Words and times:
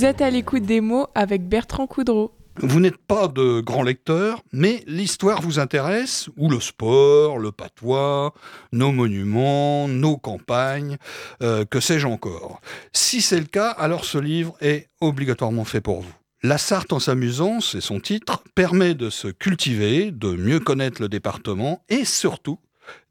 Vous 0.00 0.06
êtes 0.06 0.22
à 0.22 0.30
l'écoute 0.30 0.62
des 0.62 0.80
mots 0.80 1.08
avec 1.14 1.46
Bertrand 1.46 1.86
Coudreau. 1.86 2.32
Vous 2.56 2.80
n'êtes 2.80 2.96
pas 2.96 3.28
de 3.28 3.60
grand 3.60 3.82
lecteur, 3.82 4.42
mais 4.50 4.82
l'histoire 4.86 5.42
vous 5.42 5.58
intéresse, 5.58 6.30
ou 6.38 6.48
le 6.48 6.58
sport, 6.58 7.38
le 7.38 7.52
patois, 7.52 8.32
nos 8.72 8.92
monuments, 8.92 9.88
nos 9.88 10.16
campagnes, 10.16 10.96
euh, 11.42 11.66
que 11.66 11.80
sais-je 11.80 12.06
encore. 12.06 12.62
Si 12.94 13.20
c'est 13.20 13.38
le 13.38 13.44
cas, 13.44 13.68
alors 13.68 14.06
ce 14.06 14.16
livre 14.16 14.56
est 14.62 14.88
obligatoirement 15.02 15.66
fait 15.66 15.82
pour 15.82 16.00
vous. 16.00 16.14
La 16.42 16.56
Sarthe 16.56 16.94
en 16.94 16.98
s'amusant, 16.98 17.60
c'est 17.60 17.82
son 17.82 18.00
titre, 18.00 18.42
permet 18.54 18.94
de 18.94 19.10
se 19.10 19.28
cultiver, 19.28 20.12
de 20.12 20.32
mieux 20.34 20.60
connaître 20.60 21.02
le 21.02 21.10
département 21.10 21.84
et 21.90 22.06
surtout 22.06 22.58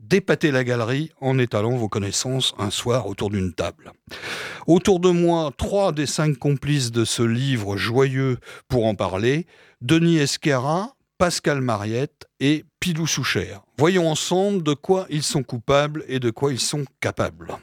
d'épater 0.10 0.50
la 0.50 0.64
galerie 0.64 1.12
en 1.22 1.38
étalant 1.38 1.76
vos 1.76 1.88
connaissances 1.88 2.56
un 2.58 2.72
soir 2.72 3.06
autour 3.06 3.30
d'une 3.30 3.54
table. 3.54 3.92
Autour 4.66 5.00
de 5.00 5.10
moi, 5.10 5.52
trois 5.56 5.92
des 5.92 6.08
cinq 6.08 6.38
complices 6.38 6.92
de 6.92 7.06
ce 7.06 7.22
livre 7.22 7.78
joyeux 7.78 8.40
pour 8.68 8.88
en 8.88 8.96
parler, 8.96 9.46
Denis 9.82 10.18
Esquera, 10.18 10.96
Pascal 11.20 11.62
Mariette 11.62 12.26
et 12.40 12.66
Pilou 12.80 13.06
Souchère. 13.06 13.62
Voyons 13.78 14.10
ensemble 14.10 14.64
de 14.64 14.74
quoi 14.74 15.06
ils 15.12 15.24
sont 15.24 15.44
coupables 15.44 16.04
et 16.08 16.20
de 16.20 16.32
quoi 16.32 16.52
ils 16.52 16.60
sont 16.60 16.86
capables. 17.00 17.56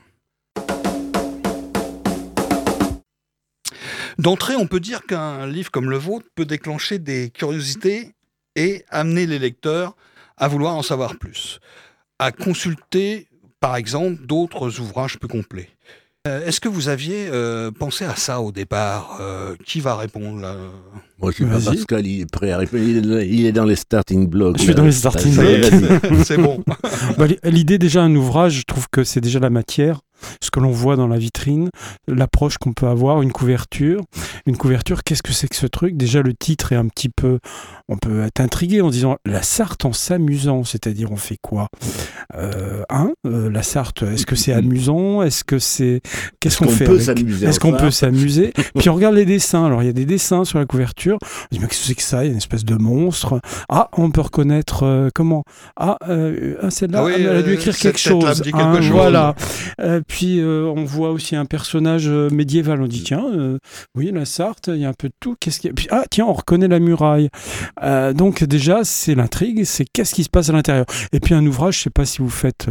D'entrée, 4.19 4.55
on 4.55 4.67
peut 4.67 4.81
dire 4.81 5.03
qu'un 5.03 5.47
livre 5.47 5.71
comme 5.71 5.91
le 5.91 5.99
vôtre 5.99 6.27
peut 6.37 6.47
déclencher 6.47 6.99
des 6.99 7.31
curiosités 7.31 8.15
et 8.55 8.85
amener 8.89 9.27
les 9.27 9.39
lecteurs 9.39 9.97
à 10.39 10.49
vouloir 10.49 10.77
en 10.77 10.83
savoir 10.83 11.17
plus 11.19 11.61
à 12.19 12.33
consulter, 12.33 13.29
par 13.61 13.77
exemple, 13.77 14.27
d'autres 14.27 14.81
ouvrages 14.81 15.19
plus 15.19 15.29
complets. 15.29 15.69
Euh, 16.27 16.45
est-ce 16.45 16.61
que 16.61 16.69
vous 16.69 16.89
aviez 16.89 17.29
euh, 17.31 17.71
pensé 17.71 18.05
à 18.05 18.17
ça 18.17 18.41
au 18.41 18.51
départ 18.51 19.19
euh, 19.21 19.55
Qui 19.65 19.81
va 19.81 19.95
répondre 19.95 20.41
là? 20.41 20.57
Moi, 21.21 21.31
je 21.31 21.37
suis 21.37 21.45
pas 21.45 21.61
Pascal, 21.61 22.07
il 22.07 22.23
est 22.23 22.31
prêt 22.31 22.51
à 22.51 22.59
répondre. 22.59 22.83
Il 22.83 23.47
est 23.47 23.53
dans 23.53 23.65
les 23.65 23.77
starting 23.77 24.27
blocks. 24.27 24.59
Je 24.59 24.65
suis 24.65 24.75
dans 24.75 24.85
les 24.85 24.93
starting 24.93 25.35
blocks. 25.35 26.25
C'est 26.25 26.37
bon. 26.37 26.65
Bah, 27.17 27.27
L'idée, 27.45 27.79
déjà, 27.79 28.03
un 28.03 28.15
ouvrage, 28.15 28.55
je 28.55 28.63
trouve 28.65 28.89
que 28.91 29.05
c'est 29.05 29.21
déjà 29.21 29.39
la 29.39 29.51
matière 29.51 30.01
ce 30.41 30.51
que 30.51 30.61
l'on 30.61 30.71
voit 30.71 30.97
dans 30.97 31.09
la 31.09 31.19
vitrine, 31.19 31.71
l'approche 32.09 32.59
qu'on 32.59 32.73
peut 32.73 32.87
avoir, 32.87 33.23
une 33.23 33.33
couverture. 33.33 34.03
Une 34.47 34.57
couverture, 34.57 35.03
qu'est-ce 35.03 35.23
que 35.23 35.33
c'est 35.33 35.49
que 35.49 35.57
ce 35.57 35.67
truc? 35.67 35.97
Déjà, 35.97 36.23
le 36.23 36.35
titre 36.35 36.73
est 36.73 36.77
un 36.77 36.87
petit 36.87 37.09
peu. 37.09 37.39
On 37.89 37.97
peut 37.97 38.23
être 38.25 38.41
intrigué 38.41 38.81
en 38.81 38.91
disant 38.91 39.17
la 39.25 39.43
Sarthe 39.43 39.85
en 39.85 39.93
s'amusant, 39.93 40.65
c'est-à-dire 40.65 41.13
on 41.13 41.17
fait 41.17 41.39
quoi? 41.41 41.69
Euh, 42.35 42.83
hein 42.91 43.13
euh, 43.27 43.51
La 43.51 43.63
Sarthe, 43.63 44.03
est-ce 44.03 44.27
que 44.27 44.37
c'est 44.37 44.53
amusant? 44.53 45.23
Est-ce 45.23 45.45
que 45.45 45.59
c'est. 45.59 46.01
Qu'est-ce 46.41 46.59
qu'on 46.59 46.69
fait 46.69 46.85
Est-ce 46.85 47.61
qu'on 47.61 47.73
peut 47.73 47.91
s'amuser? 47.91 48.53
Puis 48.79 48.89
on 48.89 48.95
regarde 48.95 49.15
les 49.15 49.25
dessins. 49.25 49.65
Alors 49.65 49.83
il 49.83 49.87
y 49.87 49.91
a 49.91 49.93
des 49.95 50.07
dessins 50.07 50.45
sur 50.45 50.59
la 50.59 50.67
couverture. 50.67 51.19
On 51.23 51.47
dit 51.51 51.61
mais 51.61 51.69
qu'est-ce 51.69 51.81
que 51.81 51.87
c'est 51.87 51.95
que 51.95 52.03
ça? 52.03 52.25
Il 52.25 52.27
y 52.27 52.31
a 52.31 52.33
une 52.33 52.39
espèce 52.39 52.65
de 52.65 52.75
monstre. 52.75 53.41
Ah, 53.69 53.89
on 53.97 54.11
peut 54.11 54.21
reconnaître 54.21 54.85
euh, 54.85 55.09
comment? 55.15 55.45
Ah, 55.77 55.97
ah 56.01 56.71
celle-là, 56.71 57.05
ah 57.07 57.11
elle 57.17 57.29
a 57.29 57.43
dû 57.43 57.55
écrire 57.55 57.77
quelque 57.77 57.99
chose. 57.99 58.43
Hein, 58.53 58.81
voilà 58.91 59.35
puis 60.07 60.41
euh, 60.41 60.73
on 60.75 60.85
voit 60.85 61.11
aussi 61.11 61.37
un 61.37 61.45
personnage 61.45 62.09
euh, 62.09 62.31
médiéval. 62.31 62.81
On 62.81 62.87
dit 62.87 63.03
tiens, 63.03 63.25
euh, 63.33 63.59
oui 63.97 64.11
la 64.13 64.25
Sarthe, 64.25 64.71
il 64.73 64.81
y 64.81 64.85
a 64.85 64.89
un 64.89 64.95
peu 64.95 65.09
de 65.09 65.15
tout. 65.21 65.37
Qu'est-ce 65.39 65.61
qu'il 65.61 65.75
Puis 65.75 65.89
ah 65.91 66.05
tiens, 66.11 66.27
on 66.27 66.33
reconnaît 66.33 66.69
la 66.69 66.79
muraille. 66.79 67.29
donc 68.15 68.45
déjà 68.45 68.81
c'est 68.85 69.15
l'intrigue, 69.15 69.65
c'est 69.65 69.85
qu'est-ce 69.85 70.15
qui 70.15 70.25
se 70.25 70.29
passe 70.29 70.49
à 70.49 70.53
l'intérieur? 70.53 70.87
Et 71.13 71.21
puis 71.21 71.35
un 71.35 71.45
ouvrage, 71.47 71.79
je 71.79 71.83
sais 71.85 71.91
pas 71.91 72.05
si 72.05 72.19
vous 72.19 72.31
faites 72.31 72.69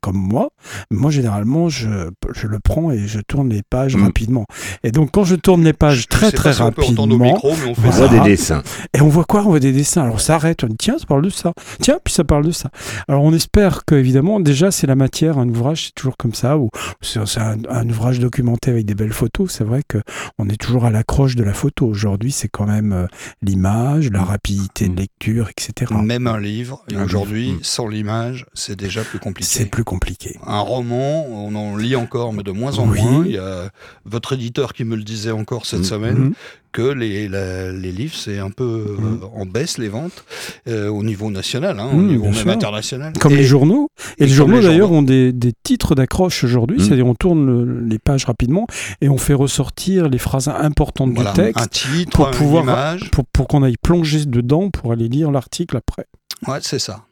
comme 0.00 0.16
moi. 0.16 0.50
Moi 0.90 1.10
généralement 1.10 1.68
je, 1.68 1.88
je, 2.32 2.46
le 2.46 2.58
prends 2.58 2.90
et 2.90 3.06
je 3.06 3.20
tourne 3.20 3.48
les 3.50 3.62
pages 3.62 3.96
mm. 3.96 4.04
rapidement. 4.04 4.46
Et 4.82 4.92
donc 4.92 5.10
quand 5.12 5.24
je 5.24 5.34
tourne 5.34 5.64
les 5.64 5.72
pages 5.72 6.08
très 6.08 6.32
très 6.32 6.52
rapidement, 6.52 7.38
on, 7.42 7.72
voit 7.74 8.08
des 8.08 8.20
dessins. 8.20 8.62
Et 8.94 9.00
on 9.00 9.08
voit 9.08 9.24
quoi? 9.24 9.40
On 9.40 9.50
voit 9.50 9.60
des 9.60 9.72
dessins. 9.72 10.02
Alors 10.02 10.14
on 10.14 10.18
s'arrête, 10.18 10.64
on 10.64 10.68
dit 10.68 10.76
tiens, 10.78 10.98
ça 10.98 11.06
parle 11.06 11.22
de 11.22 11.30
ça. 11.30 11.52
Tiens, 11.80 11.98
puis 12.02 12.14
ça 12.14 12.24
parle 12.24 12.46
de 12.46 12.52
ça. 12.52 12.70
Alors 13.08 13.22
on 13.22 13.32
espère 13.32 13.84
que 13.84 13.94
évidemment 13.94 14.40
déjà 14.40 14.70
c'est 14.70 14.86
la 14.86 14.96
matière. 14.96 15.38
Un 15.38 15.48
ouvrage 15.48 15.86
c'est 15.86 15.94
toujours 15.94 16.16
comme 16.16 16.34
ça 16.34 16.59
c'est 17.00 17.20
un, 17.38 17.88
ouvrage 17.88 18.20
documenté 18.20 18.70
avec 18.70 18.86
des 18.86 18.94
belles 18.94 19.12
photos. 19.12 19.50
C'est 19.50 19.64
vrai 19.64 19.82
que 19.86 19.98
on 20.38 20.48
est 20.48 20.56
toujours 20.56 20.84
à 20.84 20.90
l'accroche 20.90 21.36
de 21.36 21.42
la 21.42 21.54
photo. 21.54 21.86
Aujourd'hui, 21.86 22.32
c'est 22.32 22.48
quand 22.48 22.66
même 22.66 22.92
euh, 22.92 23.06
l'image, 23.42 24.10
la 24.10 24.22
rapidité 24.22 24.86
de 24.86 24.92
mm. 24.92 24.96
lecture, 24.96 25.48
etc. 25.48 25.92
Même 26.02 26.26
un 26.26 26.38
livre. 26.38 26.84
Et 26.90 26.96
aujourd'hui, 26.96 27.52
mm. 27.52 27.58
sans 27.62 27.88
l'image, 27.88 28.46
c'est 28.54 28.76
déjà 28.76 29.02
plus 29.02 29.18
compliqué. 29.18 29.50
C'est 29.50 29.66
plus 29.66 29.84
compliqué. 29.84 30.38
Un 30.46 30.60
roman, 30.60 31.26
on 31.26 31.54
en 31.54 31.76
lit 31.76 31.96
encore, 31.96 32.32
mais 32.32 32.42
de 32.42 32.52
moins 32.52 32.78
en 32.78 32.86
moins. 32.86 33.24
Il 33.24 33.32
y 33.32 33.38
a 33.38 33.70
votre 34.04 34.34
éditeur 34.34 34.72
qui 34.72 34.84
me 34.84 34.96
le 34.96 35.02
disait 35.02 35.30
encore 35.30 35.66
cette 35.66 35.80
mm. 35.80 35.84
semaine, 35.84 36.32
que 36.72 36.82
les, 36.82 37.28
les 37.28 37.92
livres, 37.92 38.14
c'est 38.14 38.38
un 38.38 38.50
peu 38.50 38.64
euh, 38.64 39.00
mm. 39.00 39.20
en 39.34 39.46
baisse 39.46 39.78
les 39.78 39.88
ventes 39.88 40.24
euh, 40.68 40.88
au 40.88 41.02
niveau 41.02 41.30
national, 41.30 41.78
hein, 41.80 41.88
au 41.92 41.96
mm, 41.96 42.06
niveau 42.06 42.30
même 42.30 42.48
international. 42.48 43.12
Comme 43.18 43.34
les 43.34 43.44
journaux. 43.44 43.90
Et, 44.18 44.26
les 44.26 44.32
journaux 44.32 44.60
d'ailleurs 44.60 44.92
ont 44.92 45.02
des, 45.02 45.32
des 45.32 45.52
titres 45.62 45.94
d'accroche 45.94 46.44
aujourd'hui, 46.44 46.78
mm. 46.78 46.80
c'est-à-dire 46.80 47.06
on 47.06 47.14
tourne 47.14 47.88
les 47.88 47.98
pages 47.98 48.24
rapidement 48.24 48.66
et 49.00 49.08
on 49.08 49.18
fait 49.18 49.34
ressortir 49.34 50.08
les 50.08 50.18
phrases 50.18 50.48
importantes 50.48 51.14
du 51.14 51.24
texte 51.34 51.64
un 51.64 51.66
titre, 51.66 52.16
pour 52.16 52.30
pouvoir, 52.30 52.64
image. 52.64 53.10
pour, 53.10 53.24
pour 53.26 53.48
qu'on 53.48 53.62
aille 53.62 53.76
plonger 53.80 54.24
dedans 54.24 54.70
pour 54.70 54.92
aller 54.92 55.08
lire 55.08 55.30
l'article 55.30 55.76
après. 55.76 56.06
Ouais, 56.46 56.58
c'est 56.62 56.78
ça. 56.78 57.04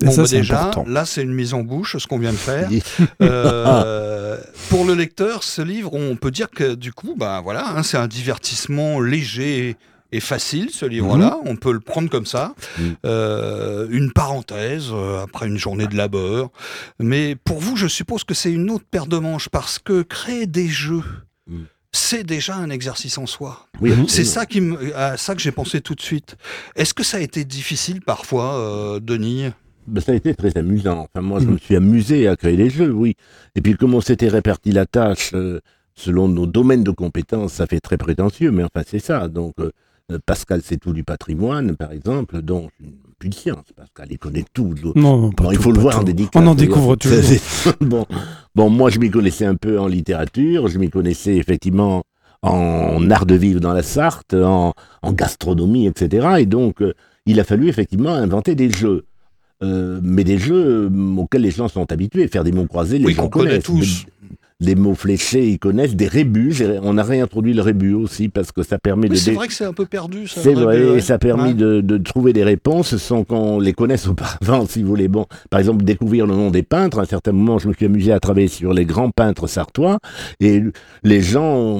Bon, 0.00 0.10
ça, 0.10 0.22
bah 0.22 0.28
déjà, 0.28 0.70
là, 0.86 1.04
c'est 1.04 1.22
une 1.22 1.34
mise 1.34 1.54
en 1.54 1.62
bouche, 1.62 1.96
ce 1.98 2.06
qu'on 2.06 2.18
vient 2.18 2.32
de 2.32 2.36
faire. 2.36 2.68
euh, 3.22 4.38
pour 4.68 4.84
le 4.84 4.94
lecteur, 4.94 5.42
ce 5.42 5.62
livre, 5.62 5.94
on 5.94 6.16
peut 6.16 6.30
dire 6.30 6.50
que 6.50 6.74
du 6.74 6.92
coup, 6.92 7.14
bah 7.16 7.40
voilà, 7.42 7.76
hein, 7.76 7.82
c'est 7.82 7.98
un 7.98 8.08
divertissement 8.08 9.00
léger 9.00 9.76
et 10.12 10.20
facile, 10.20 10.70
ce 10.70 10.86
livre-là. 10.86 11.38
Mhm. 11.42 11.50
On 11.50 11.56
peut 11.56 11.72
le 11.72 11.80
prendre 11.80 12.08
comme 12.08 12.26
ça. 12.26 12.54
Mhm. 12.78 12.96
Euh, 13.04 13.86
une 13.90 14.12
parenthèse 14.12 14.88
euh, 14.92 15.22
après 15.22 15.46
une 15.46 15.58
journée 15.58 15.86
de 15.86 15.96
labeur. 15.96 16.50
Mais 16.98 17.36
pour 17.36 17.58
vous, 17.58 17.76
je 17.76 17.86
suppose 17.86 18.24
que 18.24 18.34
c'est 18.34 18.52
une 18.52 18.70
autre 18.70 18.84
paire 18.90 19.06
de 19.06 19.18
manches 19.18 19.48
parce 19.48 19.78
que 19.78 20.02
créer 20.02 20.46
des 20.46 20.68
jeux. 20.68 21.04
Mhm. 21.48 21.66
c'est 21.92 22.24
déjà 22.24 22.56
un 22.56 22.70
exercice 22.70 23.16
en 23.18 23.26
soi. 23.26 23.68
Oui, 23.80 23.92
c'est 24.08 24.24
ça 24.24 24.44
qui 24.44 24.60
à 24.96 25.16
ça 25.16 25.34
que 25.34 25.40
j'ai 25.40 25.52
pensé 25.52 25.80
tout 25.80 25.94
de 25.94 26.02
suite. 26.02 26.36
Est-ce 26.74 26.92
que 26.92 27.04
ça 27.04 27.18
a 27.18 27.20
été 27.20 27.44
difficile 27.44 28.00
parfois, 28.02 28.56
euh, 28.56 29.00
Denis? 29.00 29.52
Ben, 29.86 30.00
ça 30.00 30.12
a 30.12 30.14
été 30.14 30.34
très 30.34 30.56
amusant. 30.56 31.06
Enfin, 31.08 31.22
moi, 31.22 31.40
je 31.40 31.46
me 31.46 31.54
mm. 31.54 31.58
suis 31.58 31.76
amusé 31.76 32.28
à 32.28 32.36
créer 32.36 32.56
les 32.56 32.70
jeux, 32.70 32.90
oui. 32.90 33.16
Et 33.54 33.60
puis, 33.60 33.74
comme 33.74 33.94
on 33.94 34.00
s'était 34.00 34.28
réparti 34.28 34.72
la 34.72 34.86
tâche 34.86 35.32
euh, 35.34 35.60
selon 35.94 36.28
nos 36.28 36.46
domaines 36.46 36.84
de 36.84 36.90
compétences, 36.90 37.54
ça 37.54 37.66
fait 37.66 37.80
très 37.80 37.96
prétentieux, 37.96 38.50
mais 38.50 38.64
enfin, 38.64 38.82
c'est 38.86 38.98
ça. 38.98 39.28
Donc, 39.28 39.54
euh, 39.60 39.70
euh, 40.12 40.18
Pascal, 40.24 40.60
c'est 40.64 40.78
tout 40.78 40.92
du 40.92 41.04
patrimoine, 41.04 41.76
par 41.76 41.92
exemple, 41.92 42.42
donc 42.42 42.70
plus 43.18 43.30
de 43.30 43.34
science. 43.34 43.66
Pascal, 43.74 44.08
il 44.10 44.18
connaît 44.18 44.44
tout. 44.52 44.74
Non, 44.94 45.32
non, 45.40 45.52
il 45.52 45.58
faut 45.58 45.72
le 45.72 45.80
voir 45.80 46.00
en 46.00 46.02
dédicace. 46.02 46.42
On 46.42 46.46
en 46.46 46.54
découvre 46.54 46.96
toujours. 46.96 47.22
bon. 47.80 48.06
bon, 48.54 48.70
moi, 48.70 48.90
je 48.90 48.98
m'y 48.98 49.10
connaissais 49.10 49.46
un 49.46 49.56
peu 49.56 49.78
en 49.78 49.86
littérature, 49.86 50.68
je 50.68 50.78
m'y 50.78 50.90
connaissais 50.90 51.36
effectivement 51.36 52.02
en 52.42 53.10
art 53.10 53.26
de 53.26 53.34
vivre 53.34 53.60
dans 53.60 53.72
la 53.72 53.82
Sarthe, 53.82 54.34
en, 54.34 54.74
en 55.02 55.12
gastronomie, 55.12 55.86
etc. 55.86 56.36
Et 56.38 56.46
donc, 56.46 56.82
il 57.24 57.40
a 57.40 57.44
fallu 57.44 57.68
effectivement 57.68 58.10
inventer 58.10 58.54
des 58.54 58.70
jeux. 58.70 59.04
Euh, 59.62 60.00
mais 60.02 60.24
des 60.24 60.38
jeux 60.38 60.90
euh, 60.90 61.16
auxquels 61.16 61.42
les 61.42 61.50
gens 61.50 61.68
sont 61.68 61.90
habitués. 61.90 62.28
Faire 62.28 62.44
des 62.44 62.52
mots 62.52 62.66
croisés, 62.66 62.98
les 62.98 63.12
gens 63.12 63.28
connaissent. 63.28 63.64
Tous. 63.64 64.06
Les, 64.58 64.74
mots 64.74 64.94
fléchés, 64.94 65.48
ils 65.48 65.58
connaissent. 65.58 65.96
Des 65.96 66.08
rébus, 66.08 66.56
on 66.82 66.96
a 66.96 67.02
réintroduit 67.02 67.52
le 67.52 67.62
rébus 67.62 67.92
aussi 67.92 68.28
parce 68.28 68.52
que 68.52 68.62
ça 68.62 68.78
permet 68.78 69.08
de. 69.08 69.14
C'est 69.14 69.32
vrai 69.32 69.48
que 69.48 69.52
c'est 69.52 69.64
un 69.64 69.72
peu 69.72 69.86
perdu. 69.86 70.28
C'est 70.28 70.54
vrai, 70.54 70.96
et 70.96 71.00
ça 71.00 71.14
a 71.14 71.18
permis 71.18 71.54
de, 71.54 71.80
de, 71.80 71.98
trouver 71.98 72.32
des 72.32 72.44
réponses 72.44 72.96
sans 72.96 73.24
qu'on 73.24 73.60
les 73.60 73.72
connaisse 73.72 74.06
auparavant, 74.08 74.66
si 74.66 74.82
vous 74.82 74.88
voulez. 74.88 75.08
Bon, 75.08 75.26
par 75.50 75.60
exemple, 75.60 75.84
découvrir 75.84 76.26
le 76.26 76.34
nom 76.34 76.50
des 76.50 76.62
peintres. 76.62 76.98
À 76.98 77.02
un 77.02 77.06
certain 77.06 77.32
moment, 77.32 77.58
je 77.58 77.68
me 77.68 77.74
suis 77.74 77.86
amusé 77.86 78.12
à 78.12 78.20
travailler 78.20 78.48
sur 78.48 78.72
les 78.72 78.84
grands 78.84 79.10
peintres 79.10 79.46
sartois 79.46 79.98
et 80.40 80.62
les 81.02 81.22
gens 81.22 81.78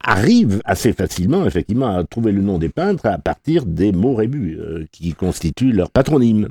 arrivent 0.00 0.60
assez 0.64 0.92
facilement, 0.92 1.44
effectivement, 1.44 1.96
à 1.96 2.04
trouver 2.04 2.32
le 2.32 2.42
nom 2.42 2.58
des 2.58 2.68
peintres 2.68 3.06
à 3.06 3.18
partir 3.18 3.66
des 3.66 3.92
mots 3.92 4.14
rébus 4.14 4.58
euh, 4.58 4.84
qui 4.92 5.12
constituent 5.12 5.72
leur 5.72 5.90
patronyme. 5.90 6.48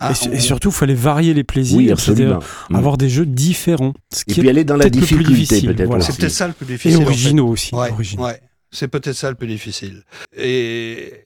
Ah, 0.00 0.12
et, 0.32 0.40
surtout, 0.40 0.70
il 0.70 0.74
fallait 0.74 0.94
varier 0.94 1.34
les 1.34 1.44
plaisirs, 1.44 1.98
c'est-à-dire 1.98 2.38
mm. 2.70 2.76
avoir 2.76 2.96
des 2.96 3.08
jeux 3.08 3.26
différents. 3.26 3.94
Ce 4.12 4.22
et 4.26 4.34
puis 4.34 4.48
aller 4.48 4.64
dans 4.64 4.76
la 4.76 4.90
difficulté, 4.90 5.60
peut-être. 5.62 6.02
C'est 6.02 6.16
peut-être 6.16 6.32
ça 6.32 6.48
le 6.48 6.52
plus 6.52 6.66
difficile. 6.66 7.00
Et 7.00 7.04
originaux 7.04 7.48
aussi. 7.48 7.72
c'est 8.70 8.88
peut-être 8.88 9.16
ça 9.16 9.30
le 9.30 9.36
plus 9.36 9.48
difficile. 9.48 10.02
Et 10.36 11.23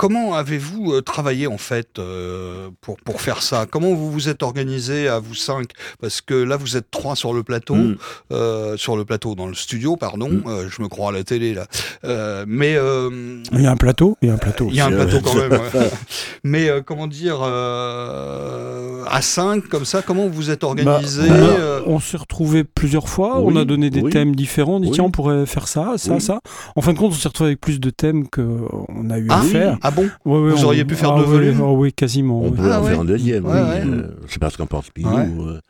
comment 0.00 0.34
avez-vous 0.34 0.94
euh, 0.94 1.02
travaillé 1.02 1.46
en 1.46 1.58
fait 1.58 1.98
euh, 1.98 2.70
pour, 2.80 2.96
pour 3.04 3.20
faire 3.20 3.42
ça? 3.42 3.66
Comment 3.70 3.92
vous 3.92 4.10
vous 4.10 4.30
êtes 4.30 4.42
organisé 4.42 5.08
à 5.08 5.18
vous 5.18 5.34
cinq? 5.34 5.72
Parce 6.00 6.22
que 6.22 6.32
là, 6.32 6.56
vous 6.56 6.78
êtes 6.78 6.90
trois 6.90 7.16
sur 7.16 7.34
le 7.34 7.42
plateau, 7.42 7.74
Mm. 7.74 7.96
euh, 8.32 8.76
sur 8.78 8.96
le 8.96 9.04
plateau, 9.04 9.34
dans 9.34 9.46
le 9.46 9.52
studio, 9.54 9.96
pardon. 9.96 10.30
Mm. 10.30 10.42
Euh, 10.46 10.68
je 10.70 10.80
me 10.80 10.88
crois 10.88 11.10
à 11.10 11.12
la 11.12 11.22
télé 11.22 11.52
là. 11.52 11.66
Euh, 12.04 12.46
mais 12.48 12.76
euh, 12.76 13.10
Il 13.52 13.60
y 13.60 13.66
a 13.66 13.70
un 13.72 13.76
plateau, 13.76 14.16
il 14.22 14.28
y 14.28 14.30
a 14.30 14.34
un 14.34 14.38
plateau. 14.38 14.68
il 14.70 14.76
y 14.76 14.80
a 14.80 14.86
un 14.86 14.90
plateau 14.90 15.20
quand 15.22 15.34
même. 15.36 15.52
ouais. 15.52 15.90
Mais 16.44 16.70
euh, 16.70 16.80
comment 16.82 17.06
dire, 17.06 17.38
euh, 17.42 19.04
à 19.06 19.20
5 19.22 19.68
comme 19.68 19.84
ça, 19.84 20.02
comment 20.02 20.26
vous 20.26 20.32
vous 20.32 20.50
êtes 20.50 20.64
organisé 20.64 21.28
Bah, 21.28 21.34
euh, 21.34 21.80
on 21.86 22.00
s'est 22.00 22.16
retrouvés 22.16 22.64
plusieurs 22.64 23.08
fois, 23.08 23.40
Oui, 23.40 23.52
on 23.54 23.60
a 23.60 23.64
donné 23.66 23.90
des 23.90 24.00
oui. 24.00 24.10
thèmes 24.12 24.34
différents, 24.34 24.76
on 24.76 24.80
dit 24.80 24.88
Oui. 24.88 24.94
tiens 24.94 25.04
on 25.04 25.10
pourrait 25.10 25.44
faire 25.46 25.68
ça, 25.68 25.94
ça, 25.96 26.14
Oui. 26.14 26.20
ça. 26.20 26.40
En 26.76 26.80
fin 26.80 26.92
de 26.94 26.98
compte 26.98 27.12
on 27.12 27.16
s'est 27.16 27.28
retrouvé 27.28 27.48
avec 27.50 27.60
plus 27.60 27.80
de 27.80 27.90
thèmes 27.90 28.28
qu'on 28.28 29.10
a 29.10 29.18
eu 29.18 29.26
Ah 29.28 29.40
à 29.40 29.42
oui 29.42 29.48
faire. 29.50 29.78
Ah 29.82 29.89
bon 29.90 30.08
Ouais, 30.24 30.38
ouais, 30.40 30.50
Vous 30.52 30.62
on- 30.62 30.66
auriez 30.66 30.84
pu 30.84 30.94
faire 30.94 31.12
ah 31.12 31.18
deux 31.18 31.24
ouais, 31.24 31.28
volumes 31.30 31.60
ah 31.62 31.72
oui, 31.72 31.92
quasiment. 31.92 32.40
On 32.40 32.50
ouais. 32.50 32.56
peut 32.56 32.62
Ah 32.70 32.80
en 32.80 32.84
ouais. 32.84 32.90
faire 32.90 33.00
un 33.00 33.04
deuxième, 33.04 33.44
Ouais, 33.46 33.52
oui. 33.54 33.58
ouais. 33.68 33.82
euh, 33.86 34.08
je 34.26 34.32
sais 34.32 34.38
pas 34.38 34.50
ce 34.50 34.56
qu'en 34.56 34.66
pense 34.66 34.90
Pilou. 34.90 35.10
Ouais. 35.10 35.28
euh. 35.48 35.60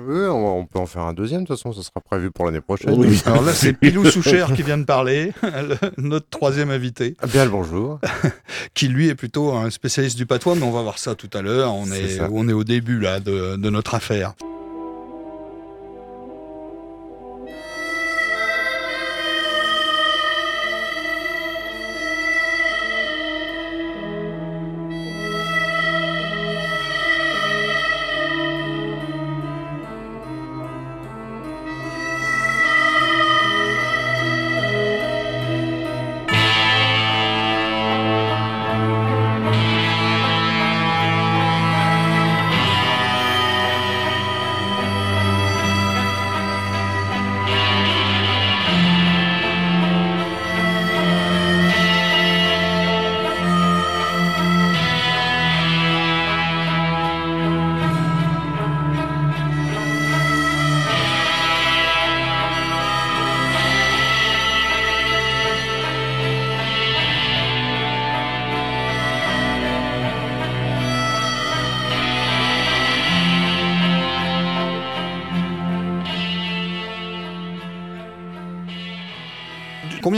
Oui, 0.00 0.26
on, 0.28 0.58
on 0.60 0.64
peut 0.64 0.78
en 0.78 0.86
faire 0.86 1.02
un 1.02 1.12
deuxième, 1.12 1.42
de 1.42 1.46
toute 1.48 1.56
façon, 1.56 1.72
ça 1.72 1.82
sera 1.82 2.00
prévu 2.00 2.30
pour 2.30 2.46
l'année 2.46 2.60
prochaine. 2.60 2.94
Oui. 2.96 3.20
Alors 3.26 3.42
là, 3.42 3.52
c'est 3.52 3.72
Pilou 3.80 4.04
Soucher 4.04 4.44
qui 4.54 4.62
vient 4.62 4.78
de 4.78 4.84
parler, 4.84 5.32
le- 5.42 5.76
notre 5.96 6.28
troisième 6.28 6.70
invité, 6.70 7.16
Ah, 7.20 7.26
Bien 7.26 7.44
le 7.44 7.50
bonjour. 7.50 7.98
qui 8.74 8.86
lui 8.86 9.08
est 9.08 9.16
plutôt 9.16 9.52
un 9.54 9.70
spécialiste 9.70 10.16
du 10.16 10.24
patois, 10.24 10.54
mais 10.54 10.62
on 10.62 10.70
va 10.70 10.82
voir 10.82 10.98
ça 10.98 11.16
tout 11.16 11.30
à 11.34 11.42
l'heure. 11.42 11.74
On 11.74 11.86
est, 11.90 12.20
on 12.30 12.48
est 12.48 12.52
au 12.52 12.62
début 12.62 13.00
là 13.00 13.18
de, 13.18 13.56
de 13.56 13.70
notre 13.70 13.96
affaire. 13.96 14.34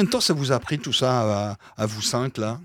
Combien 0.00 0.08
de 0.08 0.10
temps 0.12 0.20
ça 0.22 0.32
vous 0.32 0.50
a 0.50 0.58
pris 0.58 0.78
tout 0.78 0.94
ça 0.94 1.50
à, 1.50 1.56
à 1.76 1.84
vous 1.84 2.00
cinq 2.00 2.38
là 2.38 2.58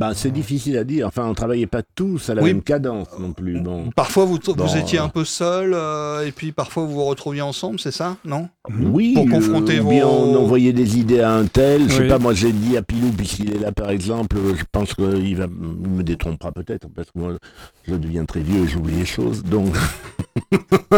Bah, 0.00 0.10
c'est 0.12 0.32
difficile 0.32 0.76
à 0.76 0.82
dire. 0.82 1.06
Enfin, 1.06 1.24
on 1.26 1.34
travaillait 1.34 1.68
pas 1.68 1.82
tous 1.94 2.30
à 2.30 2.34
la 2.34 2.42
Oui. 2.42 2.52
même 2.52 2.62
cadence 2.62 3.06
non 3.20 3.32
plus. 3.32 3.60
Bon. 3.60 3.90
Parfois 3.94 4.24
vous, 4.24 4.38
vous 4.44 4.76
étiez 4.76 4.98
euh, 4.98 5.04
un 5.04 5.08
peu 5.08 5.24
seul 5.24 5.72
euh, 5.72 6.26
et 6.26 6.32
puis 6.32 6.50
parfois 6.50 6.82
vous 6.84 6.94
vous 6.94 7.04
retrouviez 7.04 7.42
ensemble, 7.42 7.78
c'est 7.78 7.92
ça 7.92 8.16
Non 8.24 8.48
Oui, 8.90 9.14
Pour 9.14 9.28
confronter 9.28 9.78
vos- 9.78 9.90
bien 9.90 10.04
on 10.04 10.34
envoyait 10.36 10.72
des 10.72 10.98
idées 10.98 11.20
à 11.20 11.32
un 11.32 11.44
tel. 11.46 11.88
Je 11.88 11.94
sais 11.94 12.08
pas, 12.08 12.18
moi 12.18 12.34
j'ai 12.34 12.50
dit 12.52 12.76
à 12.76 12.82
Pilou, 12.82 13.10
puisqu'il 13.12 13.54
est 13.54 13.58
là 13.60 13.70
par 13.70 13.90
exemple, 13.90 14.36
euh, 14.36 14.56
je 14.56 14.64
pense 14.72 14.94
qu'il 14.94 15.36
va, 15.36 15.44
il 15.44 15.88
me 15.90 16.02
détrompera 16.02 16.50
peut-être, 16.50 16.88
parce 16.92 17.08
que 17.12 17.18
moi 17.20 17.34
je 17.86 17.94
deviens 17.94 18.24
très 18.24 18.40
vieux 18.40 18.64
et 18.64 18.66
j'oublie 18.66 18.96
les 18.96 19.04
choses. 19.06 19.44
Donc, 19.44 19.72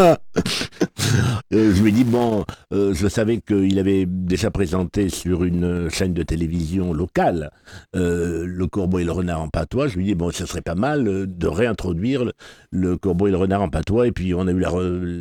Euh, 1.55 1.73
je 1.73 1.81
lui 1.81 1.91
ai 1.91 1.93
dit, 1.93 2.03
bon, 2.03 2.45
euh, 2.73 2.93
je 2.93 3.07
savais 3.07 3.39
qu'il 3.39 3.79
avait 3.79 4.05
déjà 4.05 4.51
présenté 4.51 5.09
sur 5.09 5.45
une 5.45 5.89
chaîne 5.91 6.13
de 6.13 6.25
télévision 6.25 6.93
locale 6.93 7.51
euh, 7.95 8.45
le 8.47 8.67
corbeau 8.67 8.99
et 8.99 9.05
le 9.05 9.13
renard 9.13 9.43
en 9.43 9.49
patois. 9.49 9.87
Je 9.87 9.95
lui 9.97 10.03
ai 10.03 10.07
dit, 10.09 10.15
bon, 10.17 10.33
ce 10.33 10.45
serait 10.45 10.61
pas 10.63 10.75
mal 10.75 11.07
euh, 11.07 11.25
de 11.27 11.47
réintroduire 11.47 12.25
le, 12.25 12.33
le 12.73 12.97
corbeau 12.97 13.29
et 13.29 13.31
le 13.31 13.37
renard 13.37 13.63
en 13.63 13.69
patois. 13.69 14.09
Et 14.09 14.13
puis 14.13 14.35
on 14.35 14.49
a 14.49 14.51
eu 14.51 14.59
la, 14.59 14.71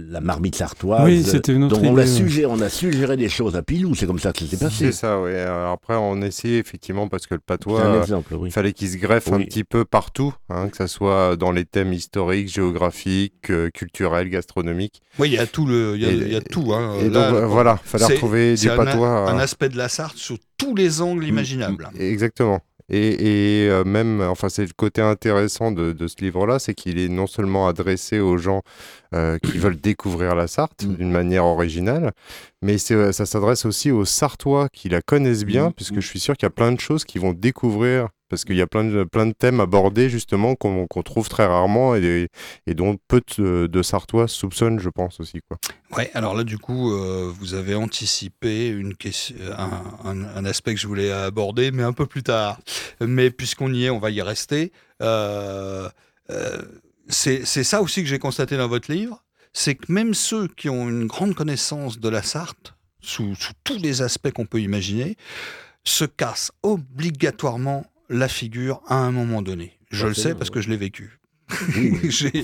la 0.10 0.20
marmite 0.20 0.56
sartoise. 0.56 1.04
Oui, 1.06 1.24
c'était 1.24 1.54
une 1.54 1.66
autre 1.66 1.76
Donc 1.76 1.84
on, 1.86 1.94
idée. 1.94 2.02
a 2.02 2.06
ouais. 2.06 2.08
suggéré, 2.10 2.46
on 2.52 2.60
a 2.60 2.70
suggéré 2.70 3.18
des 3.18 3.30
choses 3.30 3.56
à 3.56 3.62
Pilou, 3.62 3.94
c'est 3.94 4.08
comme 4.08 4.18
ça 4.20 4.34
que 4.34 4.40
ça 4.40 4.48
s'est 4.48 4.58
passé. 4.58 4.86
C'est 4.86 4.92
ça, 4.94 5.22
oui. 5.22 5.36
Alors 5.36 5.74
après, 5.74 5.96
on 5.96 6.20
essayait 6.24 6.58
effectivement, 6.58 7.08
parce 7.08 7.28
que 7.28 7.36
le 7.36 7.42
C'est 7.48 7.54
un 7.54 7.58
patois, 7.58 7.82
euh, 7.86 8.02
exemple, 8.02 8.34
oui. 8.34 8.50
il 8.50 8.52
fallait 8.52 8.74
qu'il 8.74 8.90
se 8.90 8.98
greffe 8.98 9.32
un 9.32 9.42
petit 9.42 9.64
peu 9.64 9.86
partout, 9.86 10.34
hein, 10.50 10.70
que 10.70 10.78
ce 10.78 10.88
soit 10.88 11.36
dans 11.36 11.52
les 11.52 11.66
thèmes 11.66 11.94
historiques, 11.94 12.52
géographiques, 12.52 13.52
euh, 13.52 13.70
culturels, 13.70 14.30
gastronomiques. 14.30 15.02
Oui, 15.20 15.30
il 15.30 15.34
y 15.34 15.38
a 15.38 15.46
tout 15.46 15.66
le, 15.68 15.85
il 15.96 16.02
y 16.32 16.36
a, 16.36 16.40
y 16.40 16.44
tout. 16.44 16.74
Hein. 16.74 16.96
Et 17.02 17.10
Là, 17.10 17.32
donc 17.32 17.40
euh, 17.42 17.46
voilà, 17.46 17.80
il 17.86 17.90
fallait 17.90 18.06
retrouver 18.06 18.56
du 18.56 18.70
un, 18.70 18.76
patois. 18.76 19.30
un 19.32 19.38
euh, 19.38 19.42
aspect 19.42 19.70
de 19.70 19.78
la 19.78 19.90
Sarthe 19.90 20.18
sous 20.18 20.38
tous 20.58 20.74
les 20.76 21.02
angles 21.02 21.26
imaginables. 21.26 21.90
Exactement. 22.00 22.62
Et, 22.88 23.64
et, 23.64 23.70
euh, 23.70 23.84
même, 23.84 24.22
enfin, 24.22 24.48
c'est 24.48 24.62
le 24.62 24.74
côté 24.76 25.02
intéressant 25.02 25.72
de, 25.72 25.92
de 25.92 26.08
ce 26.08 26.18
livre-là, 26.22 26.60
c'est 26.60 26.76
qu'il 26.76 27.00
est 27.00 27.08
non 27.10 27.26
seulement 27.26 27.68
adressé 27.68 28.20
aux 28.20 28.38
gens 28.38 28.62
euh, 29.16 29.40
qui 29.40 29.58
veulent 29.58 29.80
découvrir 29.82 30.36
la 30.36 30.46
Sarthe 30.48 30.86
Mm. 30.86 30.94
d'une 30.96 31.12
manière 31.12 31.46
originale, 31.46 32.12
mais 32.62 32.78
c'est- 32.78 33.12
ça 33.12 33.26
s'adresse 33.26 33.66
aussi 33.66 33.90
aux 33.90 34.06
Sartois 34.06 34.70
qui 34.72 34.90
la 34.90 35.02
connaissent 35.02 35.46
bien, 35.46 35.70
Mm. 35.70 35.74
puisque 35.74 35.96
je 36.00 36.08
suis 36.08 36.20
sûr 36.20 36.36
qu'il 36.38 36.46
y 36.46 36.52
a 36.52 36.52
plein 36.52 36.72
de 36.72 36.80
choses 36.80 37.06
qu'ils 37.06 37.22
vont 37.22 37.34
découvrir, 37.34 38.10
parce 38.30 38.44
qu'il 38.46 38.56
y 38.56 38.62
a 38.62 38.68
plein 38.68 38.84
de, 38.84 39.04
plein 39.04 39.26
de 39.26 39.34
thèmes 39.34 39.60
abordés 39.60 40.10
justement 40.10 40.56
qu'on 40.56 40.88
qu'on 40.88 41.04
trouve 41.04 41.30
très 41.30 41.46
rarement 41.46 41.96
et, 41.96 42.30
dont 42.68 42.98
peu 43.08 43.22
de, 43.38 43.68
de 43.68 43.82
Sartois 43.84 44.28
soupçonnent, 44.28 44.80
je 44.80 44.90
pense 44.90 45.20
aussi. 45.20 45.40
Quoi. 45.48 45.58
Ouais, 45.96 46.12
alors 46.14 46.36
là, 46.36 46.44
du 46.44 46.58
coup, 46.58 46.92
euh, 46.92 47.32
vous 47.40 47.54
avez 47.54 47.76
anticipé 47.76 48.68
une 48.68 48.96
question, 48.96 49.36
un, 49.58 50.46
aspect 50.46 50.74
que 50.74 50.80
je 50.80 50.88
voulais 50.88 51.12
aborder, 51.12 51.72
mais 51.72 51.84
un 51.84 51.94
peu 51.94 52.06
plus 52.06 52.24
tard. 52.24 52.60
Mais 53.00 53.32
puisqu'on 53.32 53.74
y 53.74 53.86
est, 53.86 53.90
on 53.90 54.00
va 54.00 54.12
y 54.12 54.22
rester. 54.22 54.72
Euh, 55.02 55.90
euh, 56.30 56.62
c'est 57.08 57.46
ça 57.46 57.82
aussi 57.82 58.02
que 58.02 58.10
j'ai 58.10 58.20
constaté 58.20 58.58
dans 58.58 58.68
votre 58.68 58.92
livre, 58.92 59.24
c'est 59.54 59.76
que 59.76 59.92
même 59.92 60.14
ceux 60.14 60.48
qui 60.48 60.70
ont 60.70 60.90
une 60.90 61.08
grande 61.08 61.36
connaissance 61.36 62.00
de 62.00 62.10
la 62.10 62.24
Sarthe, 62.24 62.74
sous, 63.00 63.36
sous 63.36 63.54
tous 63.64 63.78
les 63.78 64.02
aspects 64.02 64.32
qu'on 64.32 64.46
peut 64.46 64.62
imaginer, 64.62 65.16
se 65.84 66.06
cassent 66.06 66.52
obligatoirement 66.64 67.86
la 68.10 68.28
figure 68.28 68.82
à 68.88 68.96
un 68.96 69.12
moment 69.12 69.42
donné. 69.42 69.78
Je 69.92 70.08
le 70.08 70.14
sais 70.14 70.36
parce 70.36 70.50
que 70.50 70.62
je 70.62 70.70
l'ai 70.70 70.78
vécu. 70.78 71.20
J'ai 72.10 72.44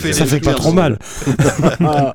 fait 0.00 0.12
Ça 0.12 0.26
fait 0.26 0.40
pas 0.40 0.54
trop 0.54 0.72
mal. 0.72 0.98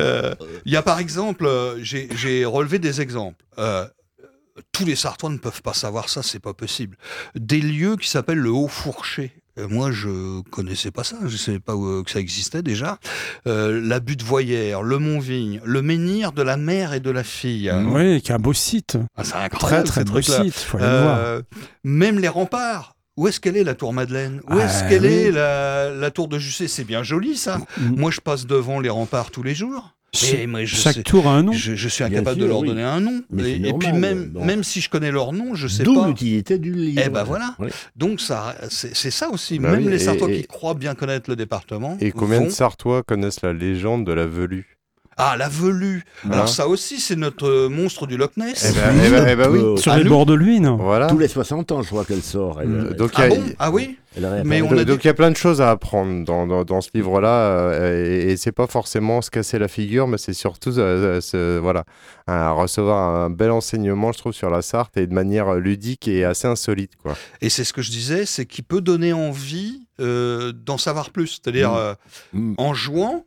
Euh, 0.00 0.34
Il 0.64 0.72
y 0.72 0.76
a 0.76 0.82
par 0.82 0.98
exemple, 0.98 1.46
euh, 1.46 1.78
j'ai 1.82 2.08
j'ai 2.16 2.44
relevé 2.44 2.78
des 2.78 3.00
exemples. 3.00 3.44
Euh, 3.58 3.86
tous 4.72 4.84
les 4.84 4.96
Sartois 4.96 5.30
ne 5.30 5.38
peuvent 5.38 5.62
pas 5.62 5.74
savoir 5.74 6.08
ça, 6.08 6.22
c'est 6.22 6.40
pas 6.40 6.54
possible. 6.54 6.96
Des 7.34 7.60
lieux 7.60 7.96
qui 7.96 8.08
s'appellent 8.08 8.38
le 8.38 8.50
Haut 8.50 8.68
Fourché. 8.68 9.32
Euh, 9.58 9.68
moi, 9.68 9.90
je 9.90 10.42
connaissais 10.50 10.90
pas 10.90 11.02
ça, 11.04 11.16
je 11.26 11.36
savais 11.36 11.60
pas 11.60 11.74
où- 11.74 12.02
que 12.02 12.10
ça 12.10 12.20
existait 12.20 12.62
déjà. 12.62 12.98
Euh, 13.46 13.80
la 13.82 14.00
butte 14.00 14.22
Voyère, 14.22 14.82
le 14.82 14.98
Mont-Vigne, 14.98 15.60
le 15.64 15.82
menhir 15.82 16.32
de 16.32 16.42
la 16.42 16.56
mère 16.56 16.92
et 16.92 17.00
de 17.00 17.10
la 17.10 17.24
fille. 17.24 17.72
Oui, 17.86 18.20
qui 18.20 18.32
est 18.32 18.34
un 18.34 18.38
beau 18.38 18.52
site. 18.52 18.98
Ah, 19.16 19.24
c'est 19.24 19.30
Très 19.32 19.44
incroyable, 19.44 19.88
très 19.88 20.04
ces 20.04 20.10
beau 20.10 20.20
site, 20.20 20.54
faut 20.54 20.76
aller 20.78 20.86
le 20.86 21.02
voir. 21.02 21.18
Euh, 21.18 21.42
même 21.84 22.18
les 22.18 22.28
remparts. 22.28 22.92
Où 23.16 23.28
est-ce 23.28 23.40
qu'elle 23.40 23.56
est 23.56 23.64
la 23.64 23.74
tour 23.74 23.94
Madeleine? 23.94 24.42
Où 24.50 24.58
est-ce 24.58 24.82
Ah, 24.84 24.88
qu'elle 24.90 25.02
oui. 25.06 25.08
est 25.08 25.30
la, 25.30 25.88
la 25.90 26.10
tour 26.10 26.28
de 26.28 26.38
Jussé? 26.38 26.68
C'est 26.68 26.84
bien 26.84 27.02
joli 27.02 27.34
ça. 27.38 27.56
Mm. 27.78 27.96
Moi, 27.98 28.10
je 28.10 28.20
passe 28.20 28.46
devant 28.46 28.78
les 28.78 28.90
remparts 28.90 29.30
tous 29.30 29.42
les 29.42 29.54
jours. 29.54 29.95
Moi, 30.46 30.64
je 30.64 30.76
Chaque 30.76 30.94
sais- 30.96 31.02
tour 31.02 31.26
a 31.28 31.32
un 31.32 31.42
nom. 31.42 31.52
je, 31.52 31.74
je 31.74 31.88
suis 31.88 32.04
incapable 32.04 32.40
de 32.40 32.46
leur 32.46 32.60
oui. 32.60 32.68
donner 32.68 32.82
un 32.82 33.00
nom. 33.00 33.22
Mais 33.30 33.52
Et, 33.52 33.72
puis 33.72 33.92
même, 33.92 34.26
bon. 34.30 34.44
même 34.44 34.64
si 34.64 34.80
je 34.80 34.88
connais 34.90 35.10
leur 35.10 35.32
nom, 35.32 35.54
je 35.54 35.68
sais 35.68 35.82
D'où 35.82 35.94
pas. 36.00 36.08
l'utilité 36.08 36.58
du 36.58 36.72
livre. 36.72 37.02
Eh 37.04 37.08
ben 37.08 37.22
voilà. 37.24 37.54
Oui. 37.58 37.68
Donc 37.96 38.20
ça, 38.20 38.54
c'est 38.68 39.10
ça 39.10 39.30
aussi. 39.30 39.58
Bah 39.58 39.70
même 39.72 39.84
oui, 39.84 39.90
les 39.90 39.98
Sartois 39.98 40.30
et- 40.30 40.40
qui 40.42 40.46
croient 40.46 40.74
bien 40.74 40.94
connaître 40.94 41.28
le 41.30 41.36
département. 41.36 41.96
Et 42.00 42.12
combien 42.12 42.40
vont- 42.40 42.44
de 42.46 42.50
Sartois 42.50 43.02
connaissent 43.02 43.42
la 43.42 43.52
légende 43.52 44.06
de 44.06 44.12
la 44.12 44.26
velue? 44.26 44.75
Ah, 45.18 45.34
la 45.38 45.48
velue. 45.48 46.04
Voilà. 46.24 46.36
Alors 46.36 46.48
ça 46.48 46.68
aussi, 46.68 47.00
c'est 47.00 47.16
notre 47.16 47.48
euh, 47.48 47.68
monstre 47.70 48.06
du 48.06 48.16
Loch 48.18 48.36
Ness. 48.36 48.70
Eh 48.70 48.78
ben, 48.78 48.94
eh 49.02 49.10
ben- 49.10 49.26
eh 49.28 49.36
ben 49.36 49.48
oui. 49.50 49.60
Euh, 49.60 49.76
Sur 49.78 49.94
les 49.96 50.04
bords 50.04 50.26
de 50.26 50.34
l'Huine. 50.34 50.68
Voilà. 50.78 51.06
Tous 51.06 51.16
les 51.18 51.28
60 51.28 51.72
ans, 51.72 51.80
je 51.82 51.88
crois 51.88 52.04
qu'elle 52.04 52.22
sort. 52.22 52.60
Elle, 52.60 52.68
Mm. 52.68 52.94
elle- 52.98 53.08
ah 53.14 53.26
il 53.26 53.30
y 53.30 53.34
a- 53.34 53.38
bon 53.38 53.44
Ah 53.58 53.70
oui 53.70 53.96
mais 54.46 54.62
on 54.62 54.70
Donc 54.70 54.78
a 54.78 54.84
donc 54.86 55.04
il 55.04 55.08
y 55.08 55.10
a 55.10 55.14
plein 55.14 55.30
de 55.30 55.36
choses 55.36 55.60
à 55.60 55.70
apprendre 55.70 56.24
dans, 56.24 56.46
dans, 56.46 56.64
dans 56.64 56.80
ce 56.80 56.88
livre-là, 56.94 57.28
euh, 57.50 58.02
et, 58.26 58.32
et 58.32 58.36
c'est 58.38 58.50
pas 58.52 58.66
forcément 58.66 59.20
se 59.20 59.30
casser 59.30 59.58
la 59.58 59.68
figure, 59.68 60.08
mais 60.08 60.16
c'est 60.16 60.32
surtout 60.32 60.78
euh, 60.78 61.20
se- 61.20 61.58
voilà, 61.58 61.84
à 62.26 62.50
recevoir 62.52 63.14
un 63.14 63.28
bel 63.28 63.50
enseignement, 63.50 64.12
je 64.12 64.18
trouve, 64.18 64.32
sur 64.32 64.48
la 64.48 64.62
Sarthe 64.62 64.96
et 64.96 65.06
de 65.06 65.12
manière 65.12 65.54
ludique 65.56 66.08
et 66.08 66.24
assez 66.24 66.48
insolite. 66.48 66.92
Quoi. 66.96 67.14
Et 67.42 67.50
c'est 67.50 67.62
ce 67.64 67.74
que 67.74 67.82
je 67.82 67.90
disais, 67.90 68.24
c'est 68.24 68.46
qu'il 68.46 68.64
peut 68.64 68.80
donner 68.80 69.12
envie 69.12 69.86
euh, 70.00 70.52
d'en 70.52 70.78
savoir 70.78 71.10
plus. 71.10 71.26
C'est-à-dire, 71.42 71.72
Mm. 71.72 71.76
euh, 71.76 71.94
Mm. 72.32 72.54
en 72.56 72.72
jouant, 72.74 73.24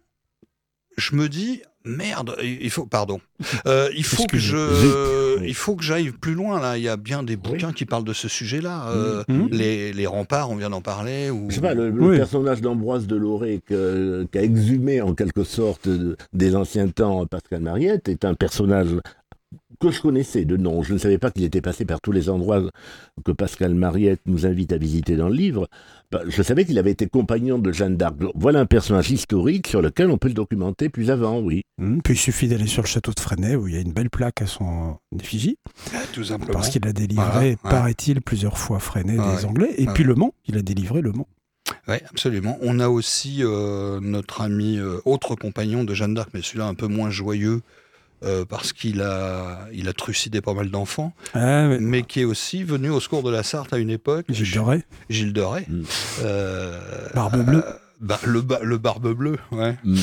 je 0.97 1.15
me 1.15 1.29
dis 1.29 1.61
merde, 1.89 2.35
il 2.43 2.69
faut, 2.69 2.85
pardon, 2.85 3.19
Euh, 3.67 3.89
il 3.95 4.03
faut 4.03 4.25
que 4.25 4.37
je, 4.37 4.57
Excusez. 4.57 5.41
Oui. 5.41 5.47
il 5.49 5.53
faut 5.55 5.75
que 5.75 5.83
j'aille 5.83 6.11
plus 6.11 6.33
loin 6.33 6.59
là. 6.59 6.77
Il 6.77 6.83
y 6.83 6.89
a 6.89 6.97
bien 6.97 7.23
des 7.23 7.35
bouquins 7.37 7.71
qui 7.71 7.85
parlent 7.85 8.03
de 8.03 8.13
ce 8.13 8.27
sujet-là. 8.27 8.89
Euh, 8.89 9.23
Mhm. 9.27 9.49
les, 9.51 9.93
les 9.93 10.07
remparts, 10.07 10.49
on 10.51 10.55
vient 10.55 10.69
d'en 10.69 10.81
parler. 10.81 11.29
Ou... 11.29 11.45
Je 11.49 11.55
sais 11.55 11.61
pas, 11.61 11.73
le, 11.73 11.89
le 11.89 12.01
Oui. 12.01 12.17
personnage 12.17 12.61
d'Ambroise 12.61 13.07
Deloré 13.07 13.61
que- 13.65 14.27
qui 14.31 14.37
a 14.37 14.41
exhumé 14.43 15.01
en 15.01 15.13
quelque 15.13 15.43
sorte 15.43 15.87
de- 15.87 16.17
des 16.33 16.55
anciens 16.55 16.87
temps 16.89 17.25
Pascal 17.25 17.61
Mariette 17.61 18.09
est 18.09 18.25
un 18.25 18.33
personnage 18.33 18.89
que 19.79 19.91
je 19.91 20.01
connaissais 20.01 20.45
de 20.45 20.57
nom. 20.57 20.83
Je 20.83 20.93
ne 20.93 20.97
savais 20.97 21.17
pas 21.17 21.31
qu'il 21.31 21.43
était 21.43 21.61
passé 21.61 21.85
par 21.85 22.01
tous 22.01 22.11
les 22.11 22.29
endroits 22.29 22.61
que 23.23 23.31
Pascal 23.31 23.73
Mariette 23.73 24.21
nous 24.25 24.45
invite 24.45 24.73
à 24.73 24.77
visiter 24.77 25.15
dans 25.15 25.29
le 25.29 25.35
livre. 25.35 25.67
Bah, 26.11 26.21
Je 26.27 26.41
savais 26.41 26.65
qu'il 26.65 26.77
avait 26.77 26.91
été 26.91 27.07
compagnon 27.07 27.59
de 27.59 27.71
Jeanne 27.71 27.97
d'Arc. 27.97 28.15
Voilà 28.35 28.59
un 28.59 28.65
personnage 28.65 29.11
historique 29.11 29.67
sur 29.67 29.81
lequel 29.81 30.09
on 30.09 30.17
peut 30.17 30.27
le 30.27 30.33
documenter 30.33 30.89
plus 30.89 31.11
avant, 31.11 31.39
oui. 31.39 31.63
Hum, 31.81 32.01
Puis 32.03 32.13
il 32.15 32.17
suffit 32.17 32.47
d'aller 32.47 32.67
sur 32.67 32.83
le 32.83 32.87
château 32.87 33.11
de 33.13 33.19
Fresnay 33.19 33.55
où 33.55 33.67
il 33.67 33.75
y 33.75 33.77
a 33.77 33.81
une 33.81 33.93
belle 33.93 34.09
plaque 34.09 34.41
à 34.41 34.47
son 34.47 34.97
effigie. 35.17 35.57
Tout 36.13 36.23
simplement. 36.23 36.53
Parce 36.53 36.69
qu'il 36.69 36.85
a 36.87 36.93
délivré, 36.93 37.51
ouais. 37.51 37.57
paraît-il, 37.63 38.21
plusieurs 38.21 38.57
fois 38.57 38.79
Fresnay 38.79 39.15
des 39.17 39.45
Anglais. 39.45 39.73
Et 39.77 39.85
puis 39.87 40.03
Le 40.03 40.15
Mans, 40.15 40.33
il 40.47 40.57
a 40.57 40.61
délivré 40.61 41.01
Le 41.01 41.11
Mans. 41.11 41.27
Oui, 41.87 41.95
absolument. 42.09 42.57
On 42.61 42.79
a 42.79 42.89
aussi 42.89 43.37
euh, 43.41 43.99
notre 44.01 44.41
ami, 44.41 44.77
euh, 44.77 44.99
autre 45.05 45.35
compagnon 45.35 45.83
de 45.83 45.93
Jeanne 45.93 46.13
d'Arc, 46.15 46.29
mais 46.33 46.41
celui-là 46.41 46.65
un 46.65 46.73
peu 46.73 46.87
moins 46.87 47.09
joyeux, 47.11 47.61
euh, 48.23 48.45
parce 48.45 48.73
qu'il 48.73 49.01
a, 49.01 49.67
il 49.73 49.87
a 49.87 49.93
trucidé 49.93 50.41
pas 50.41 50.53
mal 50.53 50.69
d'enfants, 50.69 51.13
Ah, 51.33 51.67
mais 51.79 52.03
qui 52.03 52.21
est 52.21 52.25
aussi 52.25 52.63
venu 52.63 52.89
au 52.89 52.99
secours 52.99 53.23
de 53.23 53.31
la 53.31 53.43
Sarthe 53.43 53.73
à 53.73 53.77
une 53.77 53.89
époque. 53.89 54.25
Gilles 54.29 54.59
Rais, 54.59 54.85
Gilles 55.09 55.39
Rais. 55.39 55.65
Mm. 55.67 55.83
Euh, 56.23 56.79
Barbe 57.13 57.43
Bleue. 57.43 57.63
Bah, 58.01 58.19
le, 58.25 58.41
ba- 58.41 58.59
le 58.63 58.77
barbe 58.77 59.13
bleue, 59.13 59.37
ouais. 59.51 59.75
Mm. 59.83 59.95
Et, 59.95 59.99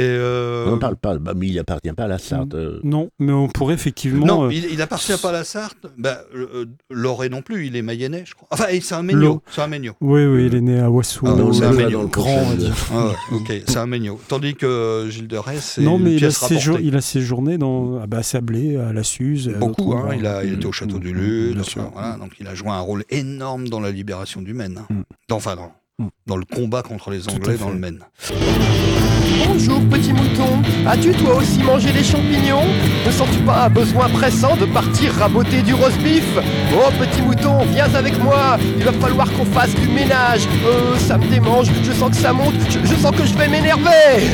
euh, 0.00 0.66
On 0.72 0.78
parle 0.78 0.96
pas, 0.96 1.16
mais 1.36 1.48
il 1.48 1.58
appartient 1.58 1.92
pas 1.92 2.04
à 2.04 2.08
la 2.08 2.18
Sarthe. 2.18 2.54
euh. 2.54 2.78
Non, 2.84 3.10
mais 3.18 3.32
on 3.32 3.48
pourrait 3.48 3.74
effectivement. 3.74 4.24
non, 4.26 4.44
euh, 4.46 4.52
il, 4.52 4.66
il 4.72 4.80
appartient 4.82 5.16
pas 5.20 5.30
à 5.30 5.32
la 5.32 5.44
Sarthe. 5.44 5.86
Bah, 5.98 6.20
euh, 6.34 6.66
Loré 6.90 7.28
non 7.28 7.42
plus, 7.42 7.66
il 7.66 7.76
est 7.76 7.82
mayennais, 7.82 8.24
je 8.26 8.34
crois. 8.34 8.48
Enfin, 8.50 8.66
c'est 8.80 8.94
un 8.94 9.02
ménio. 9.02 9.42
C'est 9.50 9.62
un 9.62 9.66
ménio. 9.66 9.94
Oui, 10.00 10.24
oui, 10.26 10.46
il 10.46 10.54
est 10.54 10.60
né 10.60 10.80
à 10.80 10.90
Wassou. 10.90 11.24
Ah, 11.26 11.34
c'est 11.52 11.64
un 11.64 12.04
grand, 12.06 12.54
dire. 12.54 12.74
Ah 12.92 13.06
ouais, 13.08 13.14
ok, 13.36 13.52
c'est 13.66 13.76
un 13.78 13.86
ménio. 13.86 14.20
Tandis 14.28 14.54
que 14.54 15.06
Gilles 15.10 15.28
de 15.28 15.36
Rais, 15.36 15.58
c'est 15.60 15.82
Non, 15.82 15.98
mais 15.98 16.10
une 16.12 16.16
il 16.18 16.24
a, 16.24 16.28
pièce 16.28 16.36
rapportée. 16.38 16.54
séjour- 16.56 16.78
il 16.80 16.96
a 16.96 17.00
séjourné 17.00 17.58
dans, 17.58 18.00
à 18.00 18.06
bah, 18.06 18.22
Sablé, 18.22 18.76
à 18.76 18.92
La 18.92 19.02
Suze. 19.02 19.48
Beaucoup, 19.58 19.92
hein, 19.94 20.10
il, 20.16 20.26
a, 20.26 20.44
il 20.44 20.54
était 20.54 20.66
au 20.66 20.72
château 20.72 20.98
du 20.98 21.12
Lude, 21.12 21.52
Bien 21.54 21.60
enfin, 21.62 21.70
sûr. 21.70 21.90
voilà, 21.92 22.16
donc 22.16 22.32
il 22.40 22.46
a 22.46 22.54
joué 22.54 22.68
un 22.70 22.80
rôle 22.80 23.04
énorme 23.10 23.68
dans 23.68 23.80
la 23.80 23.90
libération 23.90 24.40
du 24.42 24.54
Maine. 24.54 24.78
hein. 24.78 24.86
Mm. 24.94 25.02
Dans- 25.28 25.36
Enfin, 25.40 25.56
dans, 25.56 25.62
Mm. 25.66 25.70
Dans 26.26 26.36
le 26.36 26.44
combat 26.44 26.82
contre 26.82 27.10
les 27.10 27.28
Anglais 27.28 27.56
dans 27.58 27.70
le 27.70 27.78
Maine. 27.78 28.00
Bonjour 29.46 29.80
petit 29.88 30.12
mouton, 30.12 30.62
as-tu 30.86 31.12
toi 31.12 31.36
aussi 31.36 31.62
mangé 31.62 31.92
des 31.92 32.04
champignons? 32.04 32.64
Ne 33.06 33.10
sens-tu 33.10 33.38
pas 33.40 33.64
un 33.64 33.70
besoin 33.70 34.08
pressant 34.08 34.56
de 34.56 34.66
partir 34.66 35.12
raboter 35.14 35.62
du 35.62 35.74
roast 35.74 35.98
beef? 35.98 36.24
Oh 36.74 36.90
petit 36.98 37.22
mouton, 37.22 37.64
viens 37.72 37.92
avec 37.94 38.22
moi, 38.22 38.58
il 38.76 38.84
va 38.84 38.92
falloir 38.92 39.32
qu'on 39.32 39.44
fasse 39.46 39.74
du 39.74 39.88
ménage. 39.88 40.42
Euh, 40.66 40.96
ça 40.98 41.18
me 41.18 41.26
démange, 41.28 41.68
je 41.82 41.92
sens 41.92 42.10
que 42.10 42.16
ça 42.16 42.32
monte, 42.32 42.54
je, 42.68 42.78
je 42.84 42.94
sens 42.94 43.14
que 43.14 43.24
je 43.24 43.34
vais 43.34 43.48
m'énerver 43.48 44.28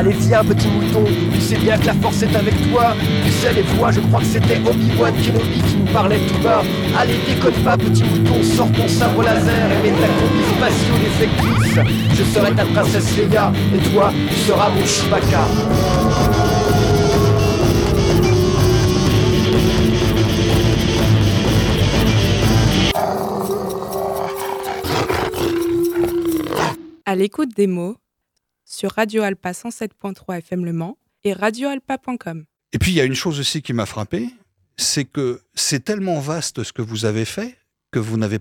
Allez 0.00 0.12
viens 0.12 0.42
petit 0.42 0.66
mouton, 0.66 1.04
tu 1.30 1.40
sais 1.42 1.58
bien 1.58 1.76
que 1.76 1.84
la 1.84 1.92
force 1.92 2.22
est 2.22 2.34
avec 2.34 2.54
toi. 2.70 2.94
Tu 3.22 3.32
sais 3.32 3.52
les 3.52 3.60
voix, 3.60 3.90
je 3.90 4.00
crois 4.00 4.20
que 4.20 4.24
c'était 4.24 4.58
Obi-Wan 4.66 5.12
Kenobi 5.12 5.60
qui 5.60 5.76
nous 5.76 5.92
parlait 5.92 6.20
tout 6.20 6.42
bas. 6.42 6.62
Allez 6.98 7.18
déconne 7.28 7.62
pas 7.62 7.76
petit 7.76 8.04
mouton, 8.04 8.42
sors 8.42 8.72
ton 8.72 8.88
sabre 8.88 9.22
laser 9.22 9.52
et 9.52 9.90
mets 9.90 9.98
ta 9.98 10.06
combi 10.06 10.42
spatio 10.56 10.94
d'effectrice 11.02 11.94
Je 12.14 12.24
serai 12.32 12.54
ta 12.54 12.64
princesse 12.64 13.14
Leia 13.14 13.52
et 13.74 13.90
toi 13.90 14.10
tu 14.30 14.36
seras 14.36 14.70
mon 14.70 14.86
Chewbacca. 14.86 15.44
À 27.04 27.14
l'écoute 27.14 27.50
des 27.54 27.66
mots 27.66 27.96
sur 28.70 28.92
Radio 28.92 29.22
Alpa 29.22 29.50
107.3 29.50 30.38
FM 30.38 30.64
Le 30.64 30.72
Mans 30.72 30.96
et 31.24 31.32
radioalpa.com. 31.32 32.44
Et 32.72 32.78
puis 32.78 32.92
il 32.92 32.94
y 32.94 33.00
a 33.00 33.04
une 33.04 33.16
chose 33.16 33.40
aussi 33.40 33.62
qui 33.62 33.72
m'a 33.72 33.84
frappé, 33.84 34.30
c'est 34.76 35.04
que 35.04 35.42
c'est 35.54 35.84
tellement 35.84 36.20
vaste 36.20 36.62
ce 36.62 36.72
que 36.72 36.80
vous 36.80 37.04
avez 37.04 37.24
fait 37.24 37.58
que 37.90 37.98
vous 37.98 38.16
n'avez 38.16 38.38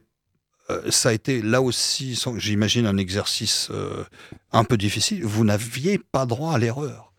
euh, 0.70 0.92
ça 0.92 1.10
a 1.10 1.14
été 1.14 1.42
là 1.42 1.64
aussi, 1.64 2.22
j'imagine, 2.38 2.86
un 2.86 2.98
exercice 2.98 3.70
euh, 3.72 4.04
un 4.52 4.64
peu 4.64 4.78
difficile. 4.78 5.26
Vous 5.26 5.44
n'aviez 5.44 5.98
pas 5.98 6.28
droit 6.28 6.54
à 6.54 6.60
l'erreur. 6.60 7.12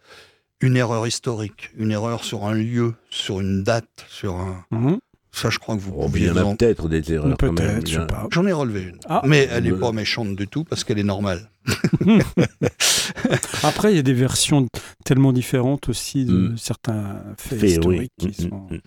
Une 0.60 0.76
erreur 0.76 1.04
historique, 1.04 1.70
une 1.76 1.90
erreur 1.90 2.22
sur 2.22 2.44
un 2.44 2.54
lieu, 2.54 2.94
sur 3.10 3.40
une 3.40 3.64
date, 3.64 4.06
sur 4.08 4.36
un. 4.36 4.64
Mhm. 4.70 5.00
Ça, 5.32 5.48
je 5.48 5.58
crois 5.58 5.76
que 5.76 5.80
vous 5.80 5.94
Oh, 5.96 6.10
il 6.14 6.24
y 6.24 6.30
en 6.30 6.36
a 6.36 6.42
en- 6.42 6.56
peut-être 6.56 6.88
des 6.88 7.12
erreurs. 7.12 7.36
Peut-être, 7.36 7.86
je 7.86 7.92
sais 7.94 7.98
a- 8.00 8.06
pas. 8.06 8.26
J'en 8.32 8.46
ai 8.46 8.52
relevé 8.52 8.82
une. 8.82 8.98
Ah. 9.08 9.22
mais 9.24 9.48
elle 9.50 9.64
n'est 9.64 9.72
pas 9.72 9.92
méchante 9.92 10.34
du 10.36 10.48
tout 10.48 10.64
parce 10.64 10.82
qu'elle 10.84 10.98
est 10.98 11.04
normale. 11.04 11.50
Après, 13.62 13.92
il 13.92 13.96
y 13.96 13.98
a 13.98 14.02
des 14.02 14.14
versions 14.14 14.66
tellement 15.04 15.32
différentes 15.32 15.88
aussi 15.88 16.24
de 16.24 16.32
Mm. 16.50 16.56
certains 16.58 17.22
faits 17.36 17.58
Fait, 17.60 17.66
oui. 17.66 17.72
historiques 17.72 18.12
qui 18.18 18.28
Mm, 18.28 18.32
sont. 18.50 18.66
mm. 18.70 18.78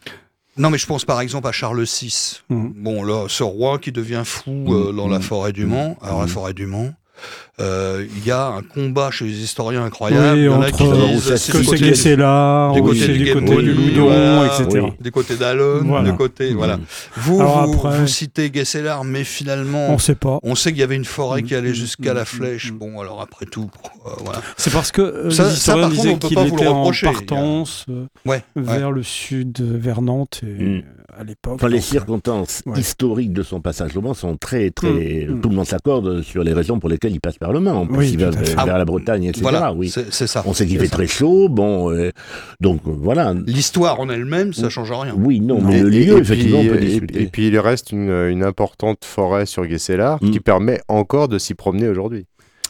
Non, 0.57 0.69
mais 0.69 0.77
je 0.77 0.85
pense 0.85 1.03
par 1.05 1.19
exemple 1.21 1.47
à 1.47 1.51
Charles 1.51 1.83
VI. 1.83 2.41
Bon, 2.50 3.03
là, 3.03 3.25
ce 3.27 3.41
roi 3.43 3.79
qui 3.79 3.91
devient 3.91 4.21
fou 4.23 4.65
euh, 4.73 4.91
dans 4.93 5.07
la 5.07 5.19
forêt 5.19 5.51
du 5.51 5.65
Mans. 5.65 5.97
Alors, 6.01 6.21
la 6.21 6.27
forêt 6.27 6.53
du 6.53 6.67
Mans, 6.67 6.93
il 7.60 8.25
y 8.25 8.32
a 8.32 8.48
un 8.48 8.62
combat 8.62 9.12
chez 9.12 9.25
les 9.25 9.41
historiens 9.43 9.84
incroyable. 9.86 10.34
Oui, 10.38 10.39
il 10.41 10.46
y 10.46 10.50
en 10.50 10.62
a 10.62 10.72
qui 10.72 10.84
euh, 10.84 11.08
disent 11.08 11.24
ça, 11.24 11.38
c'est 11.38 11.51
que 11.51 11.93
c'est 11.93 12.15
là, 12.15 12.72
du 12.74 12.79
oui, 12.82 12.88
côté 12.89 13.00
c'est 13.00 13.08
du 13.13 13.74
Loudon, 13.74 14.05
voilà, 14.05 14.46
etc. 14.48 14.82
Oui. 14.84 14.91
du 15.00 15.12
côté 15.12 15.36
d'Allen, 15.36 15.82
Voilà. 15.86 16.10
du 16.12 16.17
côté. 16.17 16.53
Voilà. 16.53 16.77
Mm. 16.77 16.82
Vous, 17.17 17.38
vous, 17.38 17.43
après- 17.43 18.00
vous 18.00 18.08
citez 18.08 18.50
Guesselar, 18.50 19.03
mais 19.03 19.24
finalement. 19.24 19.89
On 19.91 19.98
sait 20.00 20.15
pas. 20.15 20.39
On 20.43 20.55
sait 20.55 20.72
qu'il 20.72 20.79
y 20.79 20.84
avait 20.84 20.96
une 20.96 21.05
forêt 21.05 21.43
qui 21.43 21.55
allait 21.55 21.70
Mm, 21.70 21.74
jusqu'à 21.75 22.12
mm, 22.13 22.15
la 22.15 22.22
mm, 22.24 22.25
flèche. 22.25 22.72
mm. 22.72 22.77
Bon, 22.77 23.00
alors 23.00 23.22
après 23.22 23.46
tout, 23.46 23.70
euh, 24.05 24.10
voilà. 24.24 24.41
C'est 24.58 24.74
parce 24.74 24.91
que 24.91 25.01
euh, 25.01 25.29
Ça- 25.29 25.43
les 25.43 25.50
ça, 25.50 25.55
historiens 25.55 25.82
par 25.82 25.89
contre, 25.91 26.01
disaient 26.03 26.17
qu'il 26.27 26.36
pas 26.36 26.43
vous 26.43 26.55
le 26.55 26.62
était 26.62 26.67
en 26.67 26.91
partance 27.13 27.86
euh, 27.89 28.05
Ouais. 28.25 28.43
ouais. 28.55 28.63
vers 28.63 28.91
le 28.91 29.03
sud, 29.03 29.60
euh, 29.62 29.77
vers 29.79 30.01
Nantes, 30.01 30.41
et, 30.43 30.46
Mm. 30.63 30.77
euh, 30.77 30.82
à 31.17 31.24
l'époque. 31.24 31.53
Enfin, 31.55 31.67
les 31.70 31.77
euh, 31.77 31.82
circonstances 31.82 32.62
ouais. 32.65 32.79
historiques 32.79 33.34
de 33.34 33.43
son 33.43 33.62
passage 33.62 33.96
au 33.98 34.01
Mans 34.01 34.13
sont 34.13 34.36
très, 34.38 34.70
très. 34.72 35.25
Mm, 35.27 35.36
mm. 35.36 35.41
Tout 35.41 35.50
le 35.50 35.55
monde 35.55 35.65
s'accorde 35.67 36.22
sur 36.22 36.43
les 36.43 36.53
raisons 36.53 36.79
pour 36.79 36.89
lesquelles 36.89 37.13
il 37.13 37.20
passe 37.22 37.38
par 37.38 37.51
le 37.53 37.60
Mans. 37.60 37.88
Oui, 37.89 38.10
il 38.13 38.20
va 38.20 38.32
tout 38.32 38.38
à 38.39 38.43
fait. 38.43 38.55
vers 38.55 38.75
Ah, 38.75 38.77
la 38.77 38.86
Bretagne, 38.86 39.24
etc. 39.25 39.41
Voilà, 39.41 39.74
oui. 39.74 39.89
c'est 39.89 40.27
ça. 40.27 40.43
On 40.46 40.53
sait 40.53 40.65
qu'il 40.65 40.79
fait 40.79 40.88
ça. 40.88 40.96
très 40.96 41.08
chaud, 41.08 41.50
bon. 41.50 41.91
euh, 41.91 42.12
donc 42.60 42.82
euh, 42.88 42.91
voilà. 42.96 43.34
L'histoire 43.46 44.00
en 44.00 44.10
elle-même, 44.10 44.53
ça 44.53 44.70
change 44.70 44.91
rien. 44.91 45.13
Oui, 45.17 45.39
non, 45.39 45.62
Non. 45.62 45.70
mais 45.70 45.82
le 45.82 45.93
Et- 45.93 46.05
lieu, 46.05 46.17
et 46.17 46.22
effectivement, 46.22 46.60
puis, 46.60 46.70
on 46.70 46.74
peut 46.74 46.82
et- 46.82 46.86
discuter. 46.86 47.22
Et, 47.22 47.27
puis 47.27 47.48
il 47.48 47.60
reste 47.60 47.91
une, 47.91 48.10
une 48.10 48.43
importante 48.43 49.05
forêt 49.05 49.46
sur 49.46 49.65
Guesselar 49.65 50.17
Mm. 50.22 50.32
qui 50.32 50.39
permet 50.39 50.79
encore 50.88 51.27
de 51.27 51.38
s'y 51.38 51.53
promener 51.53 51.88
aujourd'hui. 51.88 52.25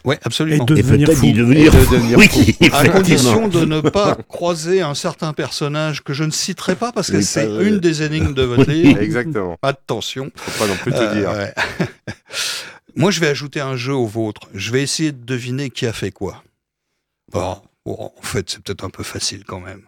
Ouais, 0.06 0.16
Et 0.16 0.20
absolument. 0.24 0.66
de 0.66 0.76
Et 0.76 0.82
devenir 0.82 1.12
fou. 1.14 1.22
d'y 1.26 1.34
devenir. 1.34 1.74
Et 1.74 1.78
de 1.80 1.86
devenir 1.92 2.18
oui, 2.18 2.28
fou. 2.28 2.66
À 2.74 2.88
condition 2.90 3.48
de 3.48 3.64
ne 3.66 3.80
pas 3.90 4.16
croiser 4.16 4.82
un 4.82 4.96
certain 4.96 5.32
personnage 5.34 6.04
que 6.04 6.14
je 6.14 6.24
ne 6.26 6.32
citerai 6.32 6.76
pas 6.76 6.92
parce 6.92 7.10
que 7.10 7.18
Oui, 7.18 7.24
c'est 7.24 7.46
pas, 7.46 7.52
euh, 7.52 7.68
une 7.68 7.80
des 7.80 8.04
énigmes 8.04 8.34
de 8.34 8.44
votre 8.44 8.68
oui. 8.68 8.84
livre. 8.84 9.00
Exactement. 9.02 9.58
Attention. 9.62 10.30
Faut 10.36 10.64
pas 10.66 10.70
non 10.70 10.76
plus 10.78 10.92
te 10.92 10.98
Euh, 10.98 11.14
dire. 11.16 11.30
ouais. 11.32 11.54
Moi, 12.96 13.12
je 13.12 13.20
vais 13.20 13.28
ajouter 13.28 13.60
un 13.62 13.76
jeu 13.76 13.94
au 13.94 14.06
vôtre. 14.06 14.42
Je 14.54 14.72
vais 14.72 14.84
essayer 14.84 15.12
de 15.12 15.24
deviner 15.26 15.70
qui 15.70 15.86
a 15.88 15.94
fait 15.94 16.12
quoi. 16.12 16.44
Bon, 17.32 17.58
bon, 17.86 18.12
en 18.18 18.22
fait, 18.22 18.50
c'est 18.50 18.62
peut-être 18.62 18.84
un 18.84 18.90
peu 18.90 19.04
facile 19.04 19.44
quand 19.46 19.60
même. 19.60 19.82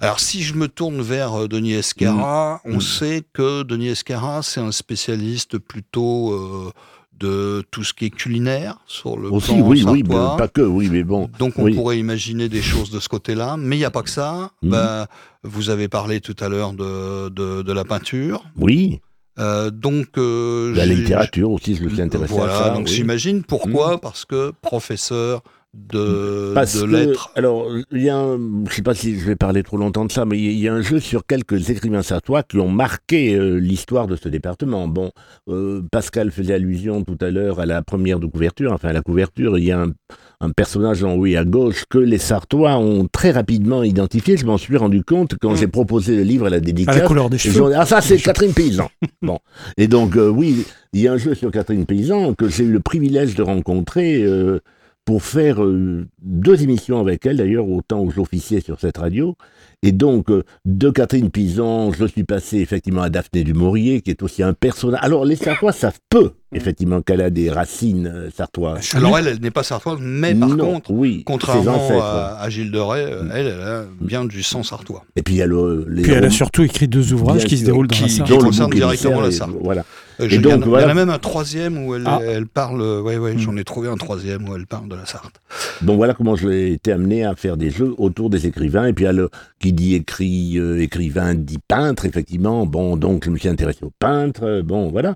Alors, 0.00 0.18
si 0.18 0.42
je 0.42 0.54
me 0.54 0.66
tourne 0.66 1.00
vers 1.02 1.42
euh, 1.42 1.46
Denis 1.46 1.74
Escara, 1.74 2.60
on 2.64 2.78
Mm. 2.78 2.80
sait 2.80 3.22
que 3.32 3.62
Denis 3.62 3.88
Escara, 3.90 4.42
c'est 4.42 4.60
un 4.60 4.72
spécialiste 4.72 5.58
plutôt 5.58 6.32
euh, 6.32 6.72
de 7.18 7.64
tout 7.70 7.84
ce 7.84 7.92
qui 7.94 8.06
est 8.06 8.10
culinaire 8.10 8.78
sur 8.86 9.18
le 9.18 9.30
Aussi, 9.30 9.54
plan 9.54 9.66
oui, 9.66 9.84
oui, 9.86 10.02
mais 10.06 10.14
pas 10.14 10.48
que, 10.48 10.60
oui, 10.62 10.88
mais 10.90 11.02
bon. 11.04 11.28
Donc 11.38 11.58
on 11.58 11.64
oui. 11.64 11.74
pourrait 11.74 11.98
imaginer 11.98 12.48
des 12.48 12.62
choses 12.62 12.90
de 12.90 13.00
ce 13.00 13.08
côté-là, 13.08 13.56
mais 13.58 13.76
il 13.76 13.80
n'y 13.80 13.84
a 13.84 13.90
pas 13.90 14.02
que 14.02 14.10
ça. 14.10 14.50
Mhm. 14.62 14.70
Ben, 14.70 15.06
vous 15.44 15.70
avez 15.70 15.88
parlé 15.88 16.20
tout 16.20 16.36
à 16.40 16.48
l'heure 16.48 16.72
de, 16.72 17.28
de, 17.28 17.62
de 17.62 17.72
la 17.72 17.84
peinture. 17.84 18.44
Oui, 18.56 19.00
Euh, 19.40 19.70
donc 19.70 20.18
euh, 20.18 20.74
la 20.74 20.84
littérature 20.84 21.52
aussi, 21.52 21.76
je 21.76 21.84
me 21.84 21.88
suis 21.90 22.02
intéressé 22.02 22.34
Voilà, 22.34 22.54
à 22.58 22.62
ça. 22.64 22.70
donc 22.70 22.86
oui. 22.88 22.92
j'imagine 22.92 23.44
pourquoi, 23.44 24.00
parce 24.00 24.24
que 24.24 24.52
professeur 24.62 25.42
de, 25.74 26.52
Parce 26.54 26.76
de 26.80 26.86
que, 26.86 26.86
lettres. 26.90 27.30
alors, 27.36 27.68
il 27.92 28.02
y 28.02 28.08
a 28.08 28.16
un, 28.16 28.38
je 28.68 28.74
sais 28.74 28.82
pas 28.82 28.94
si 28.94 29.18
je 29.18 29.24
vais 29.26 29.36
parler 29.36 29.62
trop 29.62 29.76
longtemps 29.76 30.04
de 30.06 30.10
ça, 30.12 30.24
mais 30.24 30.38
il 30.38 30.58
y 30.58 30.66
a 30.66 30.72
un 30.74 30.80
jeu 30.80 30.98
sur 30.98 31.26
quelques 31.26 31.70
écrivains 31.70 32.02
sartois 32.02 32.42
qui 32.42 32.58
ont 32.58 32.70
marqué 32.70 33.34
euh, 33.34 33.56
l'histoire 33.58 34.06
de 34.06 34.16
ce 34.16 34.28
département. 34.28 34.88
Bon, 34.88 35.10
euh, 35.48 35.82
Pascal 35.92 36.30
faisait 36.30 36.54
allusion 36.54 37.04
tout 37.04 37.18
à 37.20 37.30
l'heure 37.30 37.60
à 37.60 37.66
la 37.66 37.82
première 37.82 38.18
de 38.18 38.26
couverture, 38.26 38.72
enfin 38.72 38.88
à 38.88 38.92
la 38.92 39.02
couverture, 39.02 39.58
il 39.58 39.64
y 39.64 39.70
a 39.72 39.80
un, 39.82 39.92
un 40.40 40.50
personnage 40.50 41.04
en 41.04 41.14
haut 41.16 41.26
et 41.26 41.36
à 41.36 41.44
gauche 41.44 41.84
que 41.90 41.98
les 41.98 42.18
Sartois 42.18 42.76
ont 42.78 43.06
très 43.06 43.30
rapidement 43.30 43.82
identifié. 43.82 44.36
Je 44.38 44.46
m'en 44.46 44.56
suis 44.58 44.76
rendu 44.76 45.04
compte 45.04 45.34
quand 45.40 45.52
Mm. 45.52 45.56
j'ai 45.56 45.66
proposé 45.68 46.16
le 46.16 46.22
livre 46.22 46.46
à 46.46 46.50
la 46.50 46.56
À 46.56 46.60
dédicace. 46.60 46.96
la 46.96 47.06
couleur 47.06 47.28
des 47.30 47.38
cheveux. 47.38 47.62
ont 47.62 47.72
ah 47.76 47.84
ça 47.86 48.00
c'est 48.00 48.16
Catherine 48.18 48.52
Paysan. 48.54 48.88
bon. 49.22 49.38
Et 49.76 49.86
donc 49.86 50.16
euh, 50.16 50.28
oui, 50.28 50.64
il 50.94 51.00
y 51.02 51.08
a 51.08 51.12
un 51.12 51.18
jeu 51.18 51.34
sur 51.34 51.50
Catherine 51.50 51.84
Paysan 51.84 52.32
que 52.34 52.48
j'ai 52.48 52.64
eu 52.64 52.72
le 52.72 52.80
privilège 52.80 53.34
de 53.34 53.42
rencontrer 53.42 54.22
euh, 54.22 54.60
pour 55.08 55.22
faire 55.22 55.64
euh, 55.64 56.06
deux 56.22 56.62
émissions 56.62 57.00
avec 57.00 57.24
elle, 57.24 57.38
d'ailleurs 57.38 57.66
au 57.66 57.80
temps 57.80 58.00
où 58.02 58.10
j'officiais 58.10 58.60
sur 58.60 58.78
cette 58.78 58.98
radio. 58.98 59.36
Et 59.82 59.90
donc 59.90 60.30
euh, 60.30 60.42
de 60.66 60.90
Catherine 60.90 61.30
Paysan, 61.30 61.92
je 61.92 62.04
suis 62.04 62.24
passé 62.24 62.58
effectivement 62.58 63.00
à 63.00 63.08
Daphné 63.08 63.42
du 63.42 63.54
Maurier, 63.54 64.02
qui 64.02 64.10
est 64.10 64.22
aussi 64.22 64.42
un 64.42 64.52
personnage. 64.52 65.00
Alors 65.02 65.24
les 65.24 65.36
Sartois 65.36 65.72
savent 65.72 65.98
peu 66.10 66.32
effectivement 66.52 67.00
qu'elle 67.00 67.22
a 67.22 67.30
des 67.30 67.48
racines 67.50 68.06
euh, 68.06 68.28
sartoises. 68.36 68.90
Alors 68.94 69.16
elle, 69.16 69.28
elle 69.28 69.40
n'est 69.40 69.50
pas 69.50 69.62
sartoise, 69.62 69.96
mais 70.02 70.34
par 70.34 70.50
Non, 70.50 70.72
contre, 70.74 70.90
oui, 70.90 71.22
contrairement 71.24 71.88
à, 72.02 72.36
à 72.42 72.50
Gilles 72.50 72.70
de 72.70 72.78
Rais, 72.78 73.06
Mm. 73.10 73.30
elle, 73.34 73.46
elle 73.46 73.60
a 73.62 73.84
bien 74.02 74.26
du 74.26 74.42
sang 74.42 74.62
sartois. 74.62 75.06
Et 75.16 75.22
puis 75.22 75.36
les 75.36 76.10
elle 76.10 76.24
a 76.26 76.28
surtout 76.30 76.64
écrit 76.64 76.86
deux 76.86 77.14
ouvrages 77.14 77.46
qui 77.46 77.56
se 77.56 77.64
déroulent 77.64 77.86
dans 77.86 77.96
la 77.98 78.02
qui- 78.08 78.10
Sarthe. 78.10 78.28
dont 78.28 78.36
le 78.40 78.44
concerne 78.44 78.68
bouc 78.68 78.78
directement 78.78 79.22
la 79.22 79.30
Sarthe. 79.30 79.52
Voilà. 79.62 79.86
Euh, 80.20 80.24
Et 80.24 80.30
je- 80.30 80.34
il 80.34 80.38
y 80.40 80.42
donc, 80.42 80.52
en 80.52 80.56
a- 80.56 80.58
il 80.58 80.66
y 80.66 80.68
voilà. 80.70 80.86
en 80.86 80.90
a 80.90 80.94
même 80.94 81.10
un 81.10 81.18
troisième 81.18 81.86
où 81.86 81.94
elle, 81.94 82.02
Ah. 82.06 82.18
elle 82.22 82.46
parle. 82.46 82.82
euh, 82.82 83.00
Ouais, 83.00 83.16
ouais, 83.18 83.34
Mm. 83.34 83.38
j'en 83.38 83.56
ai 83.56 83.64
trouvé 83.64 83.88
un 83.88 83.96
troisième 83.96 84.48
où 84.48 84.56
elle 84.56 84.66
parle 84.66 84.88
de 84.88 84.96
la 84.96 85.06
Sarthe. 85.06 85.36
Bon, 85.80 85.96
voilà 85.96 86.14
comment 86.14 86.34
j'ai 86.36 86.72
été 86.72 86.90
amené 86.92 87.24
à 87.24 87.34
faire 87.36 87.56
des 87.56 87.70
jeux 87.70 87.94
autour 87.98 88.28
des 88.30 88.46
écrivains. 88.46 88.86
Et 88.86 88.92
puis, 88.92 89.06
à 89.06 89.12
le, 89.12 89.30
qui 89.60 89.72
dit 89.72 89.94
écrit, 89.94 90.58
euh, 90.58 90.80
écrivain 90.82 91.34
dit 91.34 91.58
peintre, 91.68 92.04
effectivement. 92.04 92.66
Bon, 92.66 92.96
donc, 92.96 93.24
je 93.24 93.30
me 93.30 93.38
suis 93.38 93.48
intéressé 93.48 93.80
aux 93.84 93.92
peintres. 93.98 94.62
Bon, 94.64 94.88
voilà. 94.90 95.14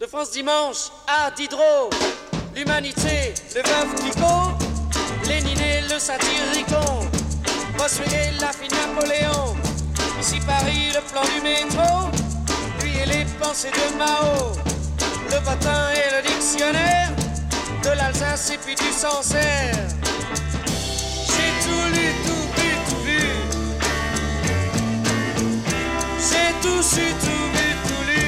De 0.00 0.06
France 0.06 0.30
Dimanche 0.32 0.90
à 1.08 1.30
Diderot, 1.36 1.90
l'humanité, 2.56 3.32
le 3.54 3.62
veuve 3.62 3.94
Clicquot, 3.96 4.52
Lénine 5.28 5.58
et 5.58 5.82
le 5.92 5.98
satyricon, 5.98 7.06
Bossuet 7.78 8.04
et 8.06 8.40
la 8.40 8.48
fille 8.52 8.68
Napoléon, 8.70 9.56
ici 10.20 10.36
Paris, 10.46 10.92
le 10.94 11.00
plan 11.10 11.22
du 11.22 11.42
métro, 11.42 12.10
les 13.06 13.24
pensées 13.40 13.70
de 13.70 13.96
Mao, 13.98 14.52
le 15.30 15.40
bottin 15.40 15.90
et 15.92 16.08
le 16.16 16.22
dictionnaire, 16.28 17.10
de 17.82 17.90
l'Alsace 17.90 18.50
et 18.50 18.58
puis 18.58 18.74
du 18.74 18.92
Sancerre. 18.92 19.74
J'ai 21.26 21.50
tout 21.64 21.86
lu, 21.94 22.06
tout 22.26 22.46
vu, 22.56 22.70
tout 22.88 23.02
vu. 23.04 23.22
J'ai 26.18 26.50
tout 26.62 26.82
su, 26.82 27.06
tout 27.20 27.46
vu, 27.54 27.68
tout 27.86 28.04
lu. 28.10 28.24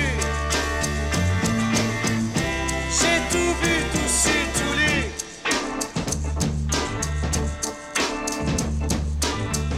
J'ai 2.99 3.19
tout 3.31 3.53
vu, 3.63 3.75
tout 3.93 4.11
su, 4.23 4.37
tout 4.57 4.75
lu. 4.79 4.95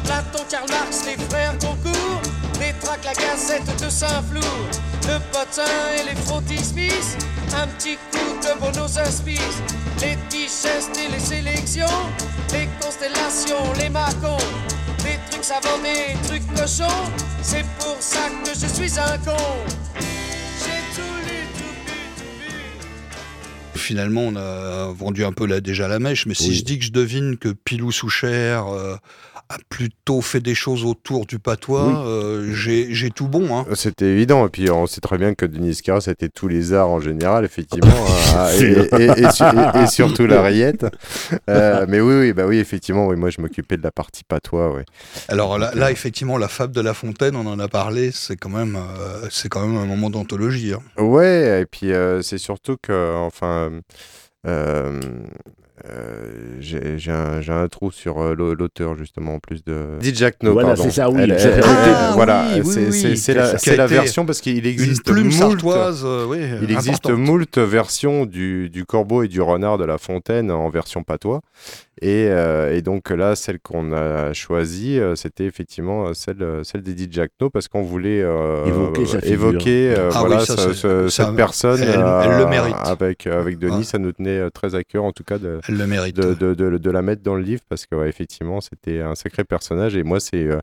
Platon, 0.04 0.44
Karl 0.50 0.68
Marx, 0.70 1.04
les 1.06 1.18
frères 1.28 1.56
Goncourt, 1.58 2.22
les 2.60 2.74
la 3.04 3.14
gazette 3.14 3.82
de 3.82 3.88
Saint-Flour, 3.88 4.44
le 5.08 5.18
potin 5.32 5.64
et 5.98 6.04
les 6.04 6.20
frontispices, 6.22 7.16
un 7.56 7.66
petit 7.66 7.96
coup 8.12 8.36
de 8.42 8.60
Bonos 8.60 8.98
Aspices, 8.98 9.62
les 10.00 10.16
t-shirts 10.28 10.96
et 10.98 11.10
les 11.10 11.18
sélections, 11.18 11.98
les 12.52 12.68
constellations, 12.80 13.72
les 13.78 13.88
marcons, 13.88 14.44
des 14.98 15.18
trucs 15.30 15.44
savants, 15.44 15.78
des 15.82 16.14
trucs 16.28 16.46
cochons, 16.54 17.00
c'est 17.42 17.64
pour 17.78 17.96
ça 18.00 18.28
que 18.44 18.50
je 18.50 18.66
suis 18.66 18.98
un 19.00 19.16
con. 19.18 19.87
Finalement, 23.88 24.20
on 24.20 24.36
a 24.36 24.92
vendu 24.92 25.24
un 25.24 25.32
peu 25.32 25.48
déjà 25.62 25.88
la 25.88 25.98
mèche, 25.98 26.26
mais 26.26 26.34
si 26.34 26.54
je 26.54 26.62
dis 26.62 26.78
que 26.78 26.84
je 26.84 26.92
devine 26.92 27.38
que 27.38 27.48
Pilou 27.48 27.90
Souchère 27.90 28.66
euh, 28.66 28.96
a 29.48 29.56
plutôt 29.70 30.20
fait 30.20 30.40
des 30.40 30.54
choses 30.54 30.84
autour 30.84 31.24
du 31.24 31.38
patois, 31.38 31.86
Oui. 31.88 31.94
euh, 31.96 32.50
j'ai 32.52 33.08
tout 33.10 33.28
bon. 33.28 33.56
Hein. 33.56 33.64
C'était 33.74 34.04
évident, 34.04 34.46
et 34.46 34.50
puis 34.50 34.70
on 34.70 34.86
sait 34.86 35.00
très 35.00 35.16
bien 35.16 35.32
que 35.32 35.46
Denis 35.46 35.80
Carras 35.82 36.02
c'était 36.02 36.28
tous 36.28 36.48
les 36.48 36.74
arts 36.74 36.90
en 36.90 37.00
général, 37.00 37.46
effectivement, 37.46 37.88
hein, 38.36 38.48
et, 38.60 38.62
et- 38.62 39.04
et- 39.04 39.24
et 39.24 39.30
su- 39.30 39.42
et- 39.44 39.82
et 39.82 39.86
surtout 39.90 40.26
la 40.26 40.42
rillette. 40.42 40.84
Euh, 41.48 41.86
mais 41.88 42.00
oui, 42.02 42.14
oui, 42.20 42.32
bah 42.34 42.44
oui, 42.46 42.58
effectivement, 42.58 43.06
oui, 43.06 43.16
moi 43.16 43.30
je 43.30 43.40
m'occupais 43.40 43.78
de 43.78 43.82
la 43.82 43.90
partie 43.90 44.22
patois, 44.22 44.74
oui. 44.74 44.82
Alors 45.28 45.56
là, 45.56 45.70
là, 45.74 45.90
effectivement, 45.90 46.36
la 46.36 46.48
fable 46.48 46.74
de 46.74 46.82
La 46.82 46.92
Fontaine, 46.92 47.34
on 47.34 47.46
en 47.46 47.58
a 47.58 47.68
parlé, 47.68 48.10
c'est 48.12 48.36
quand 48.36 48.50
même, 48.50 48.76
euh, 48.76 49.28
c'est 49.30 49.48
quand 49.48 49.66
même 49.66 49.78
un 49.78 49.86
moment 49.86 50.10
d'anthologie. 50.10 50.74
hein. 50.74 51.02
Ouais, 51.02 51.62
et 51.62 51.64
puis 51.64 51.92
euh, 51.92 52.20
c'est 52.20 52.36
surtout 52.38 52.76
que, 52.82 53.14
enfin, 53.16 53.70
euh, 54.46 55.00
euh, 55.90 56.30
j'ai 56.60 56.98
j'ai 56.98 57.10
un, 57.12 57.40
j'ai 57.40 57.52
un 57.52 57.68
trou 57.68 57.90
sur 57.90 58.18
euh, 58.20 58.34
l'au- 58.34 58.54
l'auteur, 58.54 58.96
justement, 58.96 59.34
en 59.34 59.38
plus 59.38 59.64
de. 59.64 59.98
Dit 60.00 60.14
Jack 60.14 60.42
No, 60.42 60.52
Voilà, 60.52 60.68
pardon. 60.68 60.82
c'est 60.84 60.90
ça, 60.90 61.10
oui. 61.10 61.30
Ah, 61.30 62.12
voilà, 62.14 62.46
oui, 62.56 62.62
c'est 62.64 62.86
oui, 62.86 62.92
c'est- 62.92 63.16
c'est 63.16 63.32
qui 63.58 63.70
a- 63.70 63.76
la, 63.76 63.86
version 63.86 64.26
parce 64.26 64.40
qu'il 64.40 64.58
Une 64.58 64.66
existe 64.66 65.04
plume 65.04 65.28
moult- 65.28 65.32
sartoise, 65.32 66.02
euh, 66.04 66.26
oui. 66.28 66.38
Il 66.62 66.70
existe 66.70 67.10
moult 67.10 67.58
versions 67.58 68.26
du, 68.26 68.68
du 68.70 68.84
corbeau 68.84 69.22
et 69.22 69.28
du 69.28 69.40
renard 69.40 69.78
de 69.78 69.84
La 69.84 69.98
Fontaine 69.98 70.50
en 70.50 70.68
version 70.70 71.02
patois. 71.02 71.40
Et, 72.00 72.28
euh, 72.30 72.76
et 72.76 72.80
donc 72.80 73.10
là, 73.10 73.34
celle 73.34 73.58
qu'on 73.58 73.92
a 73.92 74.32
choisie, 74.32 75.00
euh, 75.00 75.16
c'était 75.16 75.46
effectivement 75.46 76.06
euh, 76.06 76.12
celle, 76.14 76.40
euh, 76.42 76.62
celle 76.62 76.82
d'Eddie 76.82 77.08
Jackno 77.10 77.50
parce 77.50 77.66
qu'on 77.66 77.82
voulait 77.82 78.22
euh, 78.22 78.64
Évoquer 78.66 79.02
évoquer, 79.32 79.94
euh, 79.98 80.10
Ah 80.14 80.20
voilà, 80.20 80.36
oui, 80.38 80.46
ça, 80.46 80.56
ce- 80.56 80.68
c'est- 80.68 80.74
ce- 80.74 81.08
ça, 81.08 81.24
cette 81.26 81.34
personne. 81.34 81.80
elle- 81.82 81.88
elle 82.24 82.38
le 82.38 82.46
mérite. 82.46 82.76
Avec, 82.84 83.26
avec 83.26 83.58
Denis, 83.58 83.78
Ouais. 83.78 83.82
ça 83.82 83.98
nous 83.98 84.12
tenait 84.12 84.38
euh, 84.38 84.48
très 84.48 84.76
à 84.76 84.84
cœur 84.84 85.02
en 85.02 85.10
tout 85.10 85.24
cas 85.24 85.38
de, 85.38 85.58
le 85.68 85.86
mérite. 85.86 86.16
de, 86.16 86.54
de, 86.54 86.90
la 86.90 87.02
mettre 87.02 87.22
dans 87.22 87.34
le 87.34 87.42
livre 87.42 87.62
parce 87.68 87.86
que 87.86 88.06
effectivement 88.06 88.60
c'était 88.60 89.00
un 89.00 89.14
sacré 89.14 89.44
personnage 89.44 89.96
et 89.96 90.02
moi 90.02 90.20
c'est 90.20 90.46
euh, 90.46 90.60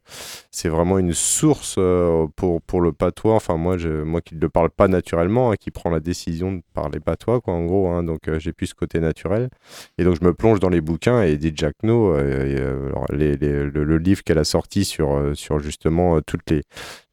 vraiment 0.66 0.98
une 0.98 1.14
source 1.14 1.76
euh, 1.78 2.28
pour, 2.36 2.62
pour 2.62 2.82
le 2.82 2.92
patois 2.92 3.36
enfin 3.36 3.58
moi 3.58 3.78
je, 3.78 4.04
moi 4.04 4.22
qui 4.22 4.36
ne 4.36 4.42
le 4.42 4.50
parle 4.50 4.70
pas 4.70 4.88
naturellement 4.88 5.52
hein, 5.52 5.56
qui 5.60 5.72
prend 5.72 5.90
la 5.90 6.00
décision 6.00 6.54
de 6.54 6.62
parler 6.74 7.00
patois 7.00 7.42
quoi 7.42 7.54
en 7.54 7.66
gros 7.66 7.88
hein, 7.90 8.04
donc 8.04 8.28
euh, 8.28 8.40
j'ai 8.40 8.54
plus 8.54 8.68
ce 8.68 8.76
côté 8.76 9.00
naturel 9.00 9.50
et 9.98 10.04
donc 10.04 10.18
je 10.20 10.26
me 10.26 10.34
plonge 10.34 10.60
dans 10.60 10.70
les 10.70 10.82
bouquins 10.82 11.22
et 11.24 11.38
alors, 11.86 13.06
les- 13.12 13.38
les- 13.38 13.66
le, 13.66 13.98
livre 13.98 14.24
qu'elle 14.24 14.38
a 14.38 14.44
sorti 14.44 14.86
sur, 14.86 15.32
sur 15.36 15.60
justement 15.60 16.20
toutes 16.22 16.50
les, 16.50 16.64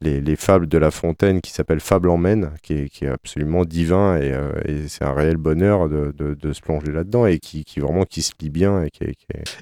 les, 0.00 0.20
les 0.20 0.36
fables 0.36 0.66
de 0.66 0.78
La 0.78 0.90
Fontaine 0.90 1.40
qui 1.40 1.52
s'appelle 1.52 1.80
Fable 1.80 2.08
en 2.10 2.16
Maine, 2.16 2.52
qui 2.62 2.74
est, 2.74 2.88
qui 2.88 3.04
est 3.04 3.08
absolument 3.08 3.64
divin 3.64 4.16
et, 4.16 4.32
c'est 4.88 5.04
un 5.04 5.12
réel 5.12 5.36
bonheur 5.36 5.88
de, 5.88 6.12
de, 6.16 6.34
de 6.34 6.52
se 6.52 6.60
plonger 6.60 6.92
là-dedans 6.92 7.26
et 7.26 7.38
qui, 7.38 7.64
qui 7.64 7.80
vraiment 7.82 8.04
qui 8.04 8.22
se 8.22 8.32
lit 8.40 8.50
bien 8.50 8.82
et 8.82 8.90
qui, 8.90 9.04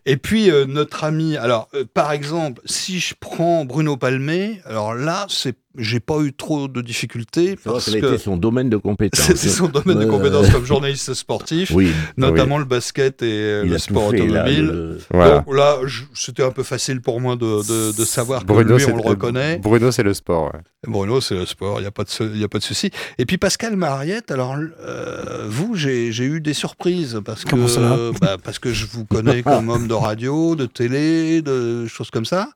Et 0.07 0.17
puis 0.17 0.51
euh, 0.51 0.67
notre 0.67 1.05
ami, 1.05 1.37
alors 1.37 1.69
euh, 1.75 1.85
par 1.93 2.13
exemple, 2.13 2.61
si 2.65 3.01
je 3.01 3.15
prends 3.19 3.65
Bruno 3.65 3.97
Palmé, 3.97 4.61
alors 4.65 4.95
là, 4.95 5.27
c'est, 5.29 5.57
j'ai 5.79 6.01
pas 6.01 6.19
eu 6.21 6.33
trop 6.33 6.67
de 6.69 6.81
difficultés 6.81 7.57
parce 7.63 7.85
ça 7.85 7.93
a 7.93 7.99
été 7.99 8.07
que 8.07 8.17
son 8.19 8.37
domaine 8.37 8.69
de 8.69 8.77
compétence. 8.77 9.25
c'est, 9.25 9.37
c'est 9.37 9.49
son 9.49 9.69
domaine 9.69 10.01
de 10.01 10.05
compétence 10.07 10.51
comme 10.51 10.65
journaliste 10.65 11.15
sportif, 11.15 11.71
Oui, 11.73 11.93
notamment 12.17 12.59
le 12.59 12.65
basket 12.65 13.23
et 13.23 13.27
euh, 13.27 13.63
il 13.65 13.71
le 13.71 13.79
sport 13.79 14.11
fait, 14.11 14.19
là, 14.19 14.25
automobile. 14.43 14.67
le- 14.67 14.99
voilà. 15.13 15.39
Donc 15.41 15.55
là, 15.55 15.77
c'était 16.15 16.43
un 16.43 16.51
peu 16.51 16.65
facile 16.65 17.01
pour 17.01 17.21
moi 17.21 17.37
de, 17.37 17.63
de, 17.67 17.97
de 17.97 18.05
savoir 18.05 18.41
que 18.43 18.47
Bruno, 18.47 18.77
lui, 18.77 18.85
c'est- 18.85 18.93
on 18.93 18.97
le 18.97 19.03
reconnaît. 19.03 19.59
Bruno, 19.59 19.93
c'est 19.93 20.03
le 20.03 20.13
sport. 20.15 20.53
ouais. 20.53 20.61
Bruno, 20.89 21.21
c'est 21.21 21.35
le 21.35 21.45
sport, 21.47 21.79
il 21.79 21.83
n'y 21.83 21.87
a, 21.87 21.91
pas 21.91 22.05
de 22.05 22.37
y 22.37 22.43
a 22.45 22.49
pas 22.49 22.59
de 22.59 22.65
souci. 22.65 22.91
Et 23.19 23.27
puis 23.27 23.37
Pascal 23.39 23.77
Mariette, 23.77 24.31
alors 24.31 24.57
euh, 24.81 25.45
vous, 25.47 25.75
j'ai 25.77 26.11
j'ai 26.11 26.25
eu 26.25 26.41
des 26.41 26.55
surprises 26.55 27.21
parce 27.25 27.45
Comment 27.45 27.69
ça 27.69 27.81
va 27.81 27.97
que, 27.97 28.19
bah, 28.19 28.37
parce 28.43 28.59
que 28.59 28.73
je 28.73 28.87
vous 28.87 29.05
connais 29.05 29.43
comme 29.43 29.69
homme 29.69 29.87
de 29.89 29.95
radio, 29.95 30.57
de 30.57 30.65
télé, 30.67 31.43
de 31.43 31.87
choses 31.87 32.11
comme 32.11 32.25
ça, 32.25 32.49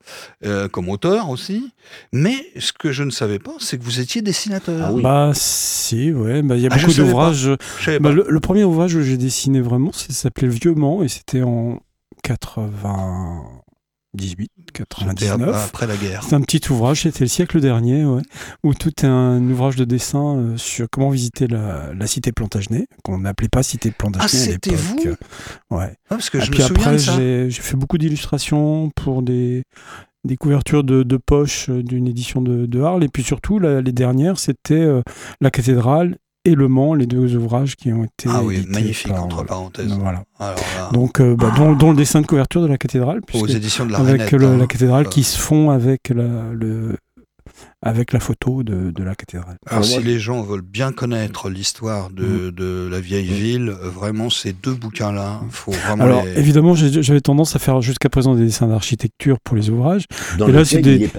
euh, 0.45 0.69
comme 0.69 0.89
auteur 0.89 1.29
aussi. 1.29 1.71
Mais 2.13 2.35
ce 2.59 2.73
que 2.73 2.93
je 2.93 3.04
ne 3.05 3.11
savais 3.11 3.39
pas, 3.39 3.53
c'est 3.59 3.79
que 3.79 3.85
vous 3.85 4.01
étiez 4.01 4.23
dessinateur. 4.23 4.81
Ah 4.85 4.93
oui. 4.93 5.03
Bah 5.03 5.33
si, 5.35 6.13
ouais, 6.13 6.43
bah 6.43 6.57
il 6.57 6.63
y 6.63 6.67
a 6.67 6.71
Ah, 6.73 6.79
beaucoup 6.79 6.93
d'ouvrages. 6.93 7.51
Bah, 8.01 8.11
le, 8.13 8.27
le 8.29 8.41
premier 8.41 8.65
ouvrage 8.65 8.95
que 8.95 9.03
j'ai 9.03 9.17
dessiné 9.17 9.61
vraiment, 9.61 9.93
ça 9.93 10.13
s'appelait 10.13 10.49
Le 10.49 10.55
Vieux 10.55 10.75
Mans 10.75 11.03
et 11.03 11.09
c'était 11.09 11.43
en 11.43 11.81
80. 12.23 13.43
98, 14.17 14.49
C'était 14.57 14.73
99. 14.85 15.57
après 15.67 15.87
la 15.89 15.97
guerre. 15.97 16.23
C'est 16.23 16.37
un 16.37 16.41
petit 16.41 16.61
ouvrage, 16.71 17.03
c'était 17.03 17.25
le 17.25 17.29
siècle 17.29 17.61
dernier, 17.61 18.05
ouais, 18.05 18.23
où 18.63 18.73
tout 18.73 18.93
est 19.03 19.09
un 19.09 19.43
ouvrage 19.51 19.75
de 19.75 19.85
dessin 19.85 20.37
euh, 20.37 20.57
sur 20.57 20.87
comment 20.89 21.11
visiter 21.11 21.49
la, 21.49 21.93
la 21.93 22.07
cité 22.07 22.31
Plantagenet, 22.31 22.87
qu'on 23.03 23.19
n'appelait 23.19 23.49
pas 23.49 23.65
cité 23.65 23.91
Plantagenet 23.91 24.29
Ah, 24.31 24.69
à 24.69 24.71
l'époque. 24.71 25.19
vous 25.69 25.77
Ouais. 25.77 25.97
Ah, 26.05 26.11
parce 26.11 26.31
que 26.31 26.39
Et 26.39 26.43
je 26.43 26.51
me 26.53 26.55
puis 26.57 26.63
souviens 26.63 26.81
après, 26.83 26.93
de 26.93 26.99
ça. 26.99 27.17
j'ai 27.17 27.51
j'ai 27.51 27.61
fait 27.63 27.77
beaucoup 27.77 27.99
d'illustrations 27.99 28.91
pour 28.95 29.23
des, 29.23 29.65
des 30.25 30.37
couvertures 30.37 30.85
de, 30.85 31.03
de 31.03 31.17
poche 31.17 31.69
euh, 31.69 31.83
d'une 31.83 32.07
édition 32.07 32.41
de, 32.43 32.67
de 32.67 32.81
Arles. 32.81 33.05
Et 33.05 33.09
puis 33.09 33.23
surtout, 33.23 33.59
la- 33.59 33.81
les 33.81 33.93
dernières, 33.93 34.39
c'était 34.39 34.75
euh, 34.75 35.03
La 35.41 35.51
cathédrale 35.51 36.17
et 36.47 36.55
Le 36.55 36.69
Mans, 36.69 36.93
les 36.95 37.07
deux 37.07 37.37
ouvrages 37.37 37.75
qui 37.77 37.93
ont 37.93 38.05
été. 38.05 38.29
Ah 38.29 38.43
oui, 38.43 38.67
magnifique, 38.69 39.11
par, 39.13 39.25
entre 39.25 39.37
voilà. 39.37 39.49
parenthèses. 39.49 39.93
Voilà. 39.99 40.25
Alors 40.39 40.57
là, 40.77 40.91
Donc, 40.93 41.21
euh, 41.21 41.35
bah, 41.37 41.53
dont, 41.57 41.73
dont 41.75 41.91
le 41.91 41.97
dessin 41.97 42.21
de 42.21 42.27
couverture 42.27 42.61
de 42.63 42.67
la 42.67 42.77
cathédrale, 42.77 43.21
aux 43.33 43.47
éditions 43.47 43.87
de 43.87 43.93
la 43.93 43.99
avec 43.99 44.31
le- 44.33 44.47
hein. 44.47 44.57
la 44.59 44.67
cathédrale 44.67 45.07
Euh, 45.07 45.09
qui 45.09 45.23
se 45.23 45.39
font 45.39 45.71
avec 45.71 46.11
la, 46.11 46.53
le, 46.53 46.97
avec 47.87 48.13
la 48.15 48.19
photo 48.21 48.63
de, 48.63 48.91
de 48.91 49.03
la 49.05 49.15
cathédrale. 49.15 49.57
Alors, 49.67 49.85
si 49.85 49.95
moi, 49.97 50.03
les 50.05 50.19
gens 50.19 50.43
veulent 50.43 50.63
bien 50.63 50.91
connaître 50.91 51.51
l'histoire 51.51 52.09
de, 52.11 52.49
de 52.51 52.89
la 52.91 52.99
vieille 52.99 53.27
ville, 53.27 53.69
euh, 53.69 53.89
vraiment, 53.91 54.31
ces 54.31 54.55
deux 54.55 54.73
bouquins-là, 54.75 55.41
il 55.45 55.51
faut 55.53 55.71
vraiment 55.73 56.03
Alors, 56.05 56.25
les... 56.25 56.41
évidemment, 56.41 56.75
j'avais 56.75 57.21
tendance 57.21 57.55
à 57.55 57.59
faire 57.59 57.83
jusqu'à 57.83 58.09
présent 58.09 58.35
des 58.35 58.45
dessins 58.47 58.67
d'architecture 58.69 59.37
pour 59.45 59.55
les 59.57 59.69
ouvrages. 59.69 60.05
Dans 60.39 60.49
Et 60.49 60.53
là, 60.53 60.65
c'est 60.65 60.81
des-. 60.81 61.11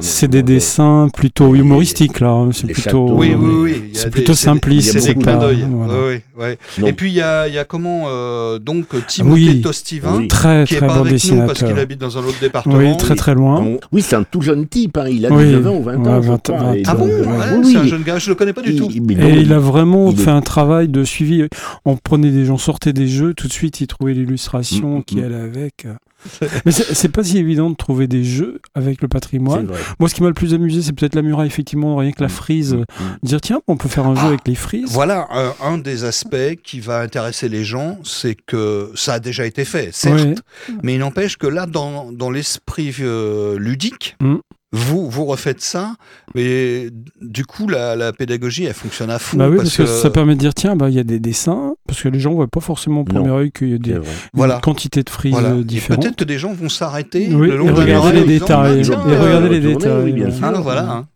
C'est 0.00 0.28
dessins 0.30 1.08
plutôt 1.12 1.54
humoristiques, 1.54 2.20
là. 2.20 2.48
C'est 2.52 2.68
plutôt. 2.68 3.10
Oui, 3.12 3.32
euh, 3.32 3.36
oui, 3.36 3.72
oui. 3.82 3.90
c'est 3.94 4.10
plutôt 4.10 4.34
simpliste, 4.34 4.92
C'est 4.92 4.98
des 4.98 5.00
c'est 5.00 5.14
clins 5.14 5.36
pas- 5.36 5.46
d'œil. 5.46 5.66
voilà. 5.68 5.94
Oui, 5.94 6.14
oui, 6.38 6.44
oui. 6.46 6.56
donc, 6.78 6.88
Et 6.88 6.92
puis, 6.92 7.10
il 7.10 7.14
y 7.14 7.22
a, 7.22 7.48
il 7.48 7.54
y 7.54 7.58
a 7.58 7.64
comment 7.64 8.04
euh, 8.06 8.58
Donc, 8.60 8.86
Timothée 9.08 9.32
Oui. 9.42 9.60
Tostivin, 9.62 10.16
Oui. 10.18 10.28
Très, 10.28 10.64
qui 10.64 10.74
est 10.74 10.78
très 10.78 10.86
pas 10.86 10.94
bon 10.94 11.00
avec 11.00 11.12
nous 11.12 11.16
dessinateur. 11.18 11.46
parce 11.48 11.62
qu'il 11.64 11.78
habite 11.78 12.00
dans 12.00 12.16
un 12.18 12.22
autre 12.22 12.38
département. 12.40 12.76
Oui, 12.76 12.96
très, 12.96 13.14
très 13.16 13.34
loin. 13.34 13.64
oui, 13.92 14.02
c'est 14.02 14.14
un 14.16 14.22
tout 14.24 14.42
jeune 14.42 14.66
type, 14.68 14.96
hein, 14.96 15.06
il 15.08 15.26
a 15.26 15.30
Oui. 15.32 15.46
19 15.46 15.66
ans 15.66 15.76
ou 15.76 15.82
20 15.82 15.96
ans, 16.03 16.03
Ouais, 16.06 16.22
je 16.22 16.28
20, 16.28 16.42
crois, 16.42 16.58
20. 16.58 16.72
et 16.74 16.82
Ah 16.86 16.94
bon 16.94 17.06
donc, 17.06 17.10
ouais, 17.26 17.32
euh, 17.32 17.62
C'est 17.62 17.68
oui, 17.68 17.76
un 17.76 17.84
jeune 17.86 18.02
gars, 18.02 18.18
je 18.18 18.28
le 18.30 18.34
connais 18.34 18.52
pas 18.52 18.62
du 18.62 18.72
il- 18.72 18.78
tout. 18.78 18.88
il- 18.90 19.12
Et 19.12 19.16
non, 19.16 19.28
il 19.40 19.52
a 19.52 19.58
vraiment 19.58 20.10
il 20.10 20.18
est- 20.18 20.22
fait 20.22 20.30
un 20.30 20.42
travail 20.42 20.88
de 20.88 21.04
suivi. 21.04 21.44
On 21.84 21.96
prenait 21.96 22.30
des 22.30 22.44
gens, 22.44 22.58
sortait 22.58 22.92
des 22.92 23.08
jeux, 23.08 23.34
tout 23.34 23.48
de 23.48 23.52
suite 23.52 23.80
il 23.80 23.86
trouvait 23.86 24.14
l'illustration 24.14 24.98
Mm, 24.98 25.04
qui 25.04 25.16
mm. 25.16 25.24
allait 25.24 25.34
avec. 25.40 25.86
Mais 26.64 26.72
c'est 26.72 27.10
pas 27.10 27.22
si 27.22 27.36
évident 27.36 27.68
de 27.68 27.74
trouver 27.76 28.06
des 28.06 28.24
jeux 28.24 28.60
avec 28.74 29.02
le 29.02 29.08
patrimoine. 29.08 29.68
Moi, 30.00 30.08
ce 30.08 30.14
qui 30.14 30.22
m'a 30.22 30.28
le 30.28 30.34
plus 30.34 30.54
amusé, 30.54 30.80
c'est 30.80 30.94
peut-être 30.94 31.14
la 31.14 31.20
muraille, 31.20 31.48
effectivement, 31.48 31.96
rien 31.96 32.12
que 32.12 32.22
la 32.22 32.30
frise. 32.30 32.72
Mm, 32.74 32.78
mm. 32.78 32.84
Dire, 33.24 33.40
tiens, 33.42 33.60
on 33.68 33.76
peut 33.76 33.90
faire 33.90 34.06
un 34.06 34.14
jeu 34.14 34.22
Ah. 34.24 34.28
avec 34.28 34.40
les 34.48 34.54
frises. 34.54 34.88
Voilà 34.90 35.26
un, 35.30 35.52
un 35.74 35.76
des 35.76 36.04
aspects 36.04 36.56
qui 36.64 36.80
va 36.80 37.00
intéresser 37.00 37.50
les 37.50 37.62
gens, 37.64 37.98
c'est 38.04 38.34
que 38.46 38.90
ça 38.94 39.14
a 39.14 39.20
déjà 39.20 39.44
été 39.44 39.66
fait, 39.66 39.90
certes, 39.92 40.18
Ouais. 40.24 40.34
mais 40.82 40.94
il 40.94 40.98
n'empêche 41.00 41.36
que 41.36 41.46
là, 41.46 41.66
dans, 41.66 42.10
dans 42.10 42.30
l'esprit 42.30 42.94
euh, 43.00 43.58
ludique, 43.58 44.16
Mm. 44.22 44.36
Vous, 44.76 45.08
vous 45.08 45.24
refaites 45.24 45.60
ça, 45.60 45.94
mais 46.34 46.88
du 47.22 47.44
coup, 47.46 47.68
la, 47.68 47.94
la 47.94 48.12
pédagogie, 48.12 48.64
elle 48.64 48.74
fonctionne 48.74 49.08
à 49.10 49.18
fond. 49.20 49.36
Bah 49.36 49.48
oui, 49.48 49.56
parce, 49.58 49.76
parce, 49.76 49.88
que, 49.90 49.96
ça 50.02 50.10
permet 50.10 50.34
de 50.34 50.40
dire, 50.40 50.52
tiens, 50.52 50.74
bah, 50.74 50.88
il 50.90 50.96
y 50.96 50.98
a 50.98 51.04
des 51.04 51.20
dessins, 51.20 51.74
parce 51.86 52.02
que 52.02 52.08
les 52.08 52.18
gens 52.18 52.34
voient 52.34 52.48
pas 52.48 52.60
forcément 52.60 53.02
au 53.02 53.04
premier 53.04 53.30
œil 53.30 53.52
qu'il 53.52 53.70
y 53.70 53.74
a 53.74 53.78
des 53.78 53.92
C'est 53.92 53.98
vrai. 53.98 54.08
Voilà. 54.32 54.54
une 54.56 54.60
quantité 54.62 55.02
de 55.04 55.10
frises 55.10 55.32
voilà. 55.32 55.50
euh, 55.52 55.60
Et 55.60 55.64
différentes. 55.64 56.02
Peut-être 56.02 56.16
que 56.16 56.24
des 56.24 56.38
gens 56.38 56.52
vont 56.52 56.68
s'arrêter 56.68 57.28
Oui, 57.32 57.48
le 57.48 57.56
long 57.56 57.68
et 57.68 57.72
de 57.72 57.76
la 57.76 57.82
regarder 57.84 57.92
muraille 58.12 58.26
les 58.26 58.32
disant, 58.34 58.46
détails, 58.46 58.82
Ah, 58.90 59.10
et 59.10 59.14
euh, 59.14 59.22
regarder 59.22 59.48
les 59.48 59.60
détails. 59.60 60.02
oui, 60.04 60.12
bien 60.12 60.28
voilà. 60.28 60.36
sûr. 60.36 60.58
ah, 60.58 60.60
voilà. 60.60 60.90
hein. 60.92 61.08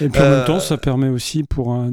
Et 0.00 0.08
puis 0.08 0.20
en 0.20 0.24
Euh, 0.24 0.36
même 0.38 0.46
temps, 0.46 0.60
ça 0.60 0.76
permet 0.76 1.08
aussi 1.08 1.44
pour 1.44 1.72
un, 1.72 1.90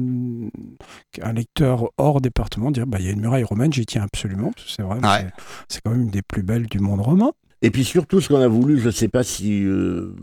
un 1.22 1.32
lecteur 1.32 1.88
hors 1.98 2.20
département 2.20 2.68
de 2.70 2.74
dire 2.74 2.86
bah, 2.86 2.98
il 3.00 3.06
y 3.06 3.08
a 3.08 3.12
une 3.12 3.20
muraille 3.20 3.44
romaine, 3.44 3.72
j'y 3.72 3.86
tiens 3.86 4.02
absolument. 4.02 4.50
parce 4.54 4.66
que 4.66 4.72
C'est 4.72 4.82
vrai, 4.82 4.96
Ouais. 4.96 5.26
c'est- 5.38 5.44
c'est 5.68 5.80
quand 5.84 5.92
même 5.92 6.02
une 6.02 6.10
des 6.10 6.22
plus 6.22 6.42
belles 6.42 6.66
du 6.66 6.80
monde 6.80 7.00
romain. 7.00 7.30
Et 7.62 7.70
puis 7.70 7.84
surtout, 7.84 8.20
ce 8.20 8.26
qu'on 8.28 8.40
a 8.40 8.48
voulu, 8.48 8.78
je 8.80 8.86
ne 8.86 8.90
sais 8.90 9.06
pas 9.08 9.22
si 9.22 9.62
euh, 9.64 10.14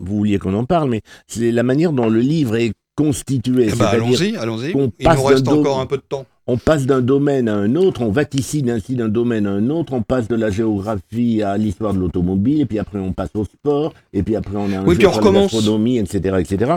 vous 0.00 0.16
vouliez 0.16 0.38
qu'on 0.38 0.54
en 0.54 0.64
parle, 0.64 0.90
mais 0.90 1.02
c'est 1.26 1.52
la 1.52 1.62
manière 1.62 1.92
dont 1.92 2.08
le 2.08 2.20
livre 2.20 2.56
est 2.56 2.72
constitué. 2.96 3.68
Eh 3.72 3.76
ben, 3.76 3.86
allons-y, 3.86 4.36
allons-y. 4.36 4.72
Il 4.72 5.08
nous 5.08 5.22
reste 5.24 5.48
encore 5.48 5.80
un 5.80 5.86
peu 5.86 5.96
de 5.96 6.02
temps. 6.02 6.26
on 6.46 6.58
passe 6.58 6.86
d'un 6.86 7.00
domaine 7.00 7.48
à 7.48 7.54
un 7.54 7.74
autre, 7.76 8.02
on 8.02 8.10
vaticine 8.10 8.68
ainsi 8.70 8.94
d'un 8.94 9.08
domaine 9.08 9.46
à 9.46 9.50
un 9.50 9.70
autre, 9.70 9.92
on 9.92 10.02
passe 10.02 10.28
de 10.28 10.34
la 10.34 10.50
géographie 10.50 11.42
à 11.42 11.56
l'histoire 11.56 11.94
de 11.94 11.98
l'automobile, 11.98 12.60
et 12.60 12.66
puis 12.66 12.78
après 12.78 12.98
on 12.98 13.12
passe 13.12 13.30
au 13.34 13.44
sport, 13.44 13.94
et 14.12 14.22
puis 14.22 14.36
après 14.36 14.56
on 14.56 14.70
a 14.72 14.78
un 14.78 14.84
Oui, 14.84 14.96
jeu 14.96 14.98
puis 14.98 15.06
on 15.06 15.32
gastronomie, 15.32 15.98
etc., 15.98 16.36
etc. 16.40 16.72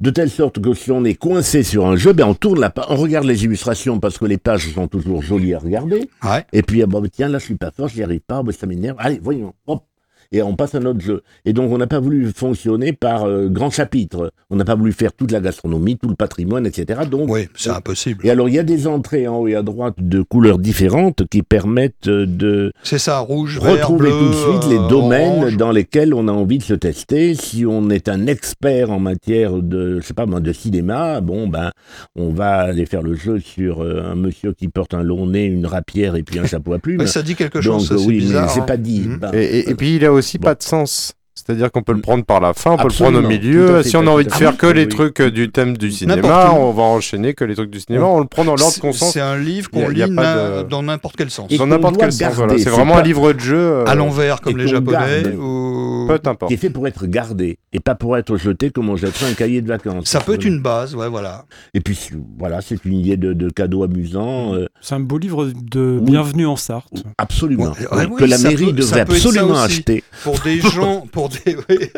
De 0.00 0.10
telle 0.10 0.30
sorte 0.30 0.60
que 0.60 0.74
si 0.74 0.90
on 0.90 1.04
est 1.04 1.14
coincé 1.14 1.62
sur 1.62 1.86
un 1.86 1.96
jeu, 1.96 2.12
ben 2.12 2.26
on 2.26 2.34
tourne 2.34 2.60
la 2.60 2.70
page, 2.70 2.86
on 2.88 2.96
regarde 2.96 3.26
les 3.26 3.44
illustrations 3.44 4.00
parce 4.00 4.18
que 4.18 4.24
les 4.24 4.38
pages 4.38 4.72
sont 4.74 4.88
toujours 4.88 5.22
jolies 5.22 5.54
à 5.54 5.58
regarder. 5.58 6.08
Ouais. 6.22 6.44
Et 6.52 6.62
puis, 6.62 6.82
ah, 6.82 6.86
bon, 6.86 7.02
tiens, 7.10 7.28
là, 7.28 7.38
je 7.38 7.44
suis 7.44 7.54
pas 7.54 7.70
fort, 7.70 7.88
je 7.88 7.96
n'y 7.96 8.02
arrive 8.02 8.20
pas, 8.20 8.42
bah, 8.42 8.52
ça 8.52 8.66
m'énerve. 8.66 8.96
Allez, 8.98 9.20
voyons, 9.22 9.54
hop. 9.66 9.84
Et 10.34 10.42
on 10.42 10.56
passe 10.56 10.74
à 10.74 10.78
un 10.78 10.84
autre 10.86 11.00
jeu. 11.00 11.22
Et 11.44 11.52
donc, 11.52 11.70
on 11.72 11.78
n'a 11.78 11.86
pas 11.86 12.00
voulu 12.00 12.32
fonctionner 12.34 12.92
par 12.92 13.24
euh, 13.24 13.48
grands 13.48 13.70
chapitres. 13.70 14.32
On 14.50 14.56
n'a 14.56 14.64
pas 14.64 14.74
voulu 14.74 14.92
faire 14.92 15.12
toute 15.12 15.30
la 15.30 15.40
gastronomie, 15.40 15.96
tout 15.96 16.08
le 16.08 16.16
patrimoine, 16.16 16.66
etc. 16.66 17.02
Donc, 17.10 17.30
Oui, 17.30 17.48
c'est 17.54 17.70
impossible. 17.70 18.26
et 18.26 18.30
alors, 18.30 18.48
il 18.48 18.54
y 18.56 18.58
a 18.58 18.62
des 18.64 18.86
entrées 18.86 19.28
en 19.28 19.38
haut 19.38 19.48
et 19.48 19.54
à 19.54 19.62
droite 19.62 19.94
de 19.98 20.22
couleurs 20.22 20.58
différentes 20.58 21.22
qui 21.30 21.42
permettent 21.42 22.08
euh, 22.08 22.26
de 22.26 22.72
C'est 22.82 22.98
ça, 22.98 23.18
rouge, 23.20 23.60
vert, 23.60 23.72
retrouver 23.74 24.10
bleu, 24.10 24.18
tout 24.18 24.28
de 24.28 24.34
suite 24.34 24.70
les 24.70 24.78
euh, 24.78 24.88
domaines 24.88 25.38
orange. 25.42 25.56
dans 25.56 25.70
lesquels 25.70 26.12
on 26.14 26.26
a 26.28 26.32
envie 26.32 26.58
de 26.58 26.64
se 26.64 26.74
tester. 26.74 27.34
Si 27.34 27.64
on 27.64 27.88
est 27.90 28.08
un 28.08 28.26
expert 28.26 28.90
en 28.90 28.98
matière 28.98 29.52
de, 29.62 30.00
je 30.00 30.06
sais 30.06 30.14
pas 30.14 30.26
de 30.26 30.52
cinéma, 30.52 31.20
bon 31.20 31.46
ben, 31.46 31.70
on 32.16 32.30
va 32.30 32.54
aller 32.62 32.86
faire 32.86 33.02
le 33.02 33.14
jeu 33.14 33.38
sur 33.38 33.82
euh, 33.84 34.02
un 34.10 34.16
monsieur 34.16 34.52
qui 34.52 34.66
porte 34.66 34.94
un 34.94 35.02
long 35.04 35.26
nez, 35.28 35.44
une 35.44 35.66
rapière 35.66 36.16
et 36.16 36.22
puis 36.24 36.40
un 36.40 36.46
chapeau 36.46 36.72
à 36.72 36.78
plumes. 36.80 36.98
Ouais, 37.00 37.06
ça 37.06 37.22
dit 37.22 37.36
quelque 37.36 37.58
Donc 37.58 37.80
chose, 37.80 37.88
ça, 37.88 37.98
c'est 37.98 38.04
oui, 38.06 38.18
bizarre. 38.18 38.46
mais 38.46 38.52
c'est 38.52 38.60
hein. 38.60 38.64
pas 38.64 38.76
dit. 38.76 39.02
Mhm. 39.06 39.18
Ben, 39.18 39.30
Et, 39.34 39.44
et- 39.44 39.70
et 39.70 39.74
puis 39.76 39.96
il 39.96 40.04
a 40.04 40.12
aussi 40.12 40.23
Bon. 40.38 40.48
pas 40.48 40.54
de 40.54 40.62
sens. 40.62 41.14
C'est-à-dire 41.46 41.70
qu'on 41.70 41.82
peut 41.82 41.92
le 41.92 42.00
prendre 42.00 42.24
par 42.24 42.40
la 42.40 42.54
fin, 42.54 42.72
on 42.72 42.76
peut 42.78 42.88
le 42.88 42.94
prendre 42.94 43.18
au 43.18 43.22
milieu. 43.28 43.82
fait, 43.82 43.88
Si 43.90 43.96
on 43.96 44.06
a 44.06 44.10
envie 44.10 44.24
de 44.24 44.32
faire 44.32 44.56
que 44.56 44.66
oui, 44.68 44.74
les 44.74 44.88
trucs 44.88 45.20
euh, 45.20 45.30
du 45.30 45.50
thème 45.50 45.76
du 45.76 45.90
cinéma, 45.92 46.52
on 46.52 46.72
va 46.72 46.82
enchaîner 46.84 47.34
que 47.34 47.44
les 47.44 47.54
trucs 47.54 47.70
du 47.70 47.80
cinéma. 47.80 48.06
On 48.06 48.20
le 48.20 48.26
prend 48.26 48.44
dans 48.44 48.54
l'ordre 48.56 48.78
qu'on 48.80 48.92
sent. 48.92 49.10
C'est 49.12 49.20
un 49.20 49.36
livre 49.36 49.70
qu'on 49.70 49.88
lit 49.88 50.00
de- 50.00 50.62
dans 50.62 50.82
n'importe 50.82 51.16
quel 51.16 51.30
sens. 51.30 51.46
Et 51.50 51.58
Dans 51.58 51.66
n'importe 51.66 51.98
quel 51.98 52.12
sens. 52.12 52.32
voilà. 52.34 52.56
C'est 52.58 52.70
vraiment 52.70 52.94
pas- 52.94 53.00
un 53.00 53.02
livre 53.02 53.32
de 53.32 53.40
jeu. 53.40 53.56
euh, 53.58 53.84
À 53.86 53.94
l'envers, 53.94 54.40
comme 54.40 54.56
les 54.56 54.68
Japonais. 54.68 55.22
garde. 55.22 55.34
ou- 55.38 56.06
Peu 56.08 56.14
importe. 56.28 56.48
qui 56.48 56.54
est 56.54 56.58
fait 56.58 56.70
pour 56.70 56.86
être 56.86 57.06
gardé 57.06 57.58
et 57.72 57.80
pas 57.80 57.94
pour 57.94 58.16
être 58.18 58.36
jeté 58.36 58.68
comme 58.70 58.90
on 58.90 58.96
jetterait 58.96 59.30
un 59.30 59.32
cahier 59.34 59.62
de 59.62 59.68
vacances. 59.68 60.06
Ça 60.06 60.20
peut 60.20 60.34
être 60.34 60.44
une 60.44 60.60
base, 60.60 60.94
ouais, 60.94 61.08
voilà. 61.08 61.44
Et 61.72 61.80
puis 61.80 61.98
voilà, 62.38 62.60
c'est 62.60 62.84
une 62.84 62.92
idée 62.98 63.16
de, 63.16 63.32
de 63.32 63.48
cadeau 63.48 63.82
amusant, 63.84 64.54
euh, 64.54 64.66
C'est 64.82 64.94
un 64.94 65.00
beau 65.00 65.16
livre 65.18 65.46
de 65.46 65.98
Oui. 66.00 66.10
Bienvenue 66.10 66.46
en 66.46 66.56
Sarthe. 66.56 67.02
absolument, 67.18 67.64
Ouais, 67.64 67.70
oui, 67.92 67.96
ouais, 67.98 68.06
oui, 68.10 68.16
que 68.20 68.24
la 68.24 68.38
mairie 68.38 68.66
peut- 68.66 68.72
devrait 68.72 69.00
absolument 69.00 69.58
acheter. 69.58 70.04
Pour 70.22 70.38
des 70.40 70.60
gens, 70.60 71.06
pour 71.10 71.30
oui. 71.46 71.90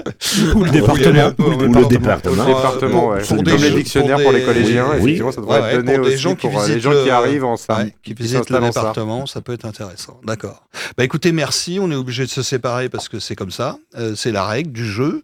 Ou 0.55 0.65
le 0.65 0.71
département. 0.71 1.33
ou 1.39 1.51
le 1.51 1.57
ouais. 1.57 1.67
Ou 1.67 1.73
le 1.81 1.87
département. 1.87 3.09
Ouais. 3.09 3.21
pour 3.21 3.37
Comme 3.37 3.45
des 3.45 3.57
les 3.59 3.71
dictionnaires 3.71 4.17
pour 4.17 4.25
pour 4.25 4.33
les 4.33 4.43
collégiens, 4.45 4.87
oui. 4.93 4.97
effectivement, 5.13 5.33
ça 5.33 5.41
devrait 5.41 5.61
Ouais, 5.61 5.75
être 5.75 5.77
donné 5.85 5.99
aussi 5.99 6.17
gens 6.19 6.35
qui 6.35 6.47
pour 6.49 6.59
euh, 6.59 6.63
les 6.63 6.67
visitent 6.75 6.83
gens 6.83 6.91
le- 6.91 7.05
qui 7.05 7.11
arrivent 7.11 7.45
en 7.45 7.57
qui 8.03 8.15
visitent 8.15 8.51
le 8.51 8.61
département, 8.61 9.27
ça 9.27 9.41
peut 9.41 9.53
être 9.53 9.65
intéressant. 9.65 10.21
D'accord. 10.25 10.67
Bah 10.97 11.05
écoutez, 11.05 11.33
merci. 11.33 11.79
On 11.81 11.91
est 11.91 11.95
obligé 11.97 12.25
de 12.25 12.31
se 12.31 12.43
séparer 12.43 12.89
parce 12.89 13.09
que 13.09 13.19
c'est 13.19 13.35
comme 13.37 13.51
ça. 13.51 13.79
Euh, 13.99 14.15
c'est 14.15 14.33
la 14.33 14.47
règle 14.47 14.73
du 14.73 14.85
jeu. 14.85 15.23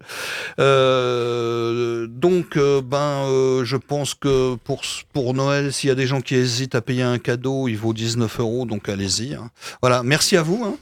Euh, 0.61 2.07
donc, 2.09 2.57
euh, 2.57 2.81
ben, 2.83 3.27
euh, 3.29 3.65
je 3.65 3.77
pense 3.77 4.15
que 4.15 4.55
pour 4.57 4.83
pour 5.13 5.35
Noël, 5.35 5.73
s'il 5.73 5.89
y 5.89 5.93
a 5.93 5.95
des 5.95 6.07
gens 6.07 6.21
qui 6.21 6.35
hésitent 6.35 6.75
à 6.75 6.81
payer 6.81 7.03
un 7.03 7.19
cadeau, 7.19 7.69
il 7.69 7.77
vaut 7.77 7.93
19 7.93 8.41
euros. 8.41 8.65
Donc 8.67 8.89
allez-y. 8.89 9.35
hein. 9.35 9.51
Voilà. 9.81 10.03
Merci 10.03 10.37
à 10.37 10.43
vous. 10.43 10.63
hein. 10.65 10.75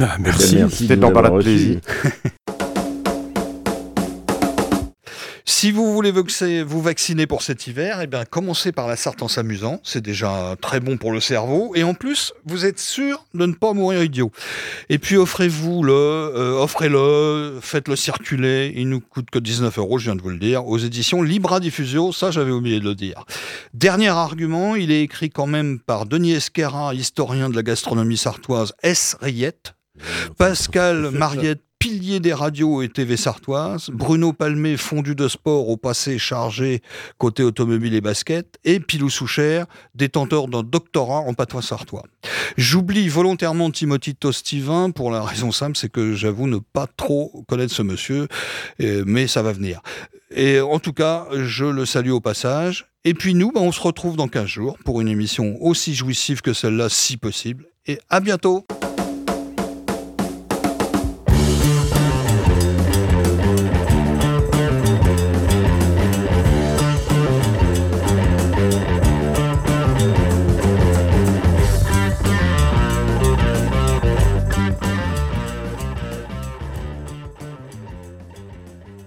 Ah, 0.00 0.16
merci. 0.20 0.56
Merci 0.56 0.76
C'était 0.82 0.96
de 0.96 1.00
dans 1.00 1.08
avoir 1.08 1.38
Plaisir. 1.38 1.80
Si 5.60 5.72
vous 5.72 5.92
voulez 5.92 6.12
vous 6.12 6.80
vacciner 6.80 7.26
pour 7.26 7.42
cet 7.42 7.66
hiver, 7.66 8.00
eh 8.00 8.06
bien, 8.06 8.24
commencez 8.24 8.70
par 8.70 8.86
la 8.86 8.94
Sarthe 8.94 9.22
en 9.22 9.26
s'amusant. 9.26 9.80
C'est 9.82 10.00
déjà 10.00 10.54
très 10.60 10.78
bon 10.78 10.98
pour 10.98 11.10
le 11.10 11.18
cerveau. 11.18 11.72
Et 11.74 11.82
en 11.82 11.94
plus, 11.94 12.32
vous 12.46 12.64
êtes 12.64 12.78
sûr 12.78 13.24
de 13.34 13.44
ne 13.44 13.54
pas 13.54 13.72
mourir 13.72 14.04
idiot. 14.04 14.30
Et 14.88 14.98
puis, 14.98 15.16
offrez-vous-le, 15.16 15.92
euh, 15.92 16.62
offrez-le, 16.62 17.58
faites-le 17.60 17.96
circuler. 17.96 18.72
Il 18.76 18.88
nous 18.88 19.00
coûte 19.00 19.30
que 19.30 19.40
19 19.40 19.76
euros, 19.78 19.98
je 19.98 20.04
viens 20.04 20.14
de 20.14 20.22
vous 20.22 20.30
le 20.30 20.38
dire, 20.38 20.64
aux 20.64 20.78
éditions 20.78 21.22
Libra 21.22 21.58
Diffusio. 21.58 22.12
Ça, 22.12 22.30
j'avais 22.30 22.52
oublié 22.52 22.78
de 22.78 22.84
le 22.84 22.94
dire. 22.94 23.24
Dernier 23.74 24.10
argument, 24.10 24.76
il 24.76 24.92
est 24.92 25.02
écrit 25.02 25.28
quand 25.28 25.48
même 25.48 25.80
par 25.80 26.06
Denis 26.06 26.34
Esquerra, 26.34 26.94
historien 26.94 27.50
de 27.50 27.56
la 27.56 27.64
gastronomie 27.64 28.16
sartoise, 28.16 28.74
S. 28.84 29.16
Riette. 29.20 29.74
Pascal 30.36 31.10
Mariette, 31.10 31.62
pilier 31.78 32.20
des 32.20 32.32
radios 32.32 32.82
et 32.82 32.88
TV 32.88 33.16
sartoises, 33.16 33.90
Bruno 33.92 34.32
Palmé, 34.32 34.76
fondu 34.76 35.14
de 35.14 35.28
sport 35.28 35.68
au 35.68 35.76
passé 35.76 36.18
chargé 36.18 36.82
côté 37.18 37.42
automobile 37.42 37.94
et 37.94 38.00
basket, 38.00 38.58
et 38.64 38.80
Pilou 38.80 39.10
Souchère, 39.10 39.66
détenteur 39.94 40.48
d'un 40.48 40.62
doctorat 40.62 41.20
en 41.20 41.34
patois 41.34 41.62
sartois. 41.62 42.04
J'oublie 42.56 43.08
volontairement 43.08 43.70
Timothy 43.70 44.14
Tostivin 44.14 44.90
pour 44.90 45.10
la 45.10 45.22
raison 45.22 45.52
simple, 45.52 45.76
c'est 45.76 45.90
que 45.90 46.14
j'avoue 46.14 46.46
ne 46.48 46.58
pas 46.58 46.86
trop 46.86 47.44
connaître 47.48 47.74
ce 47.74 47.82
monsieur, 47.82 48.28
euh, 48.82 49.04
mais 49.06 49.26
ça 49.26 49.42
va 49.42 49.52
venir. 49.52 49.80
Et 50.30 50.60
en 50.60 50.78
tout 50.78 50.92
cas, 50.92 51.26
je 51.32 51.64
le 51.64 51.86
salue 51.86 52.10
au 52.10 52.20
passage. 52.20 52.86
Et 53.04 53.14
puis 53.14 53.34
nous, 53.34 53.52
ben, 53.52 53.60
on 53.60 53.72
se 53.72 53.80
retrouve 53.80 54.16
dans 54.16 54.28
15 54.28 54.46
jours 54.46 54.78
pour 54.84 55.00
une 55.00 55.08
émission 55.08 55.56
aussi 55.60 55.94
jouissive 55.94 56.42
que 56.42 56.52
celle-là, 56.52 56.88
si 56.88 57.16
possible. 57.16 57.66
Et 57.86 57.98
à 58.10 58.20
bientôt 58.20 58.66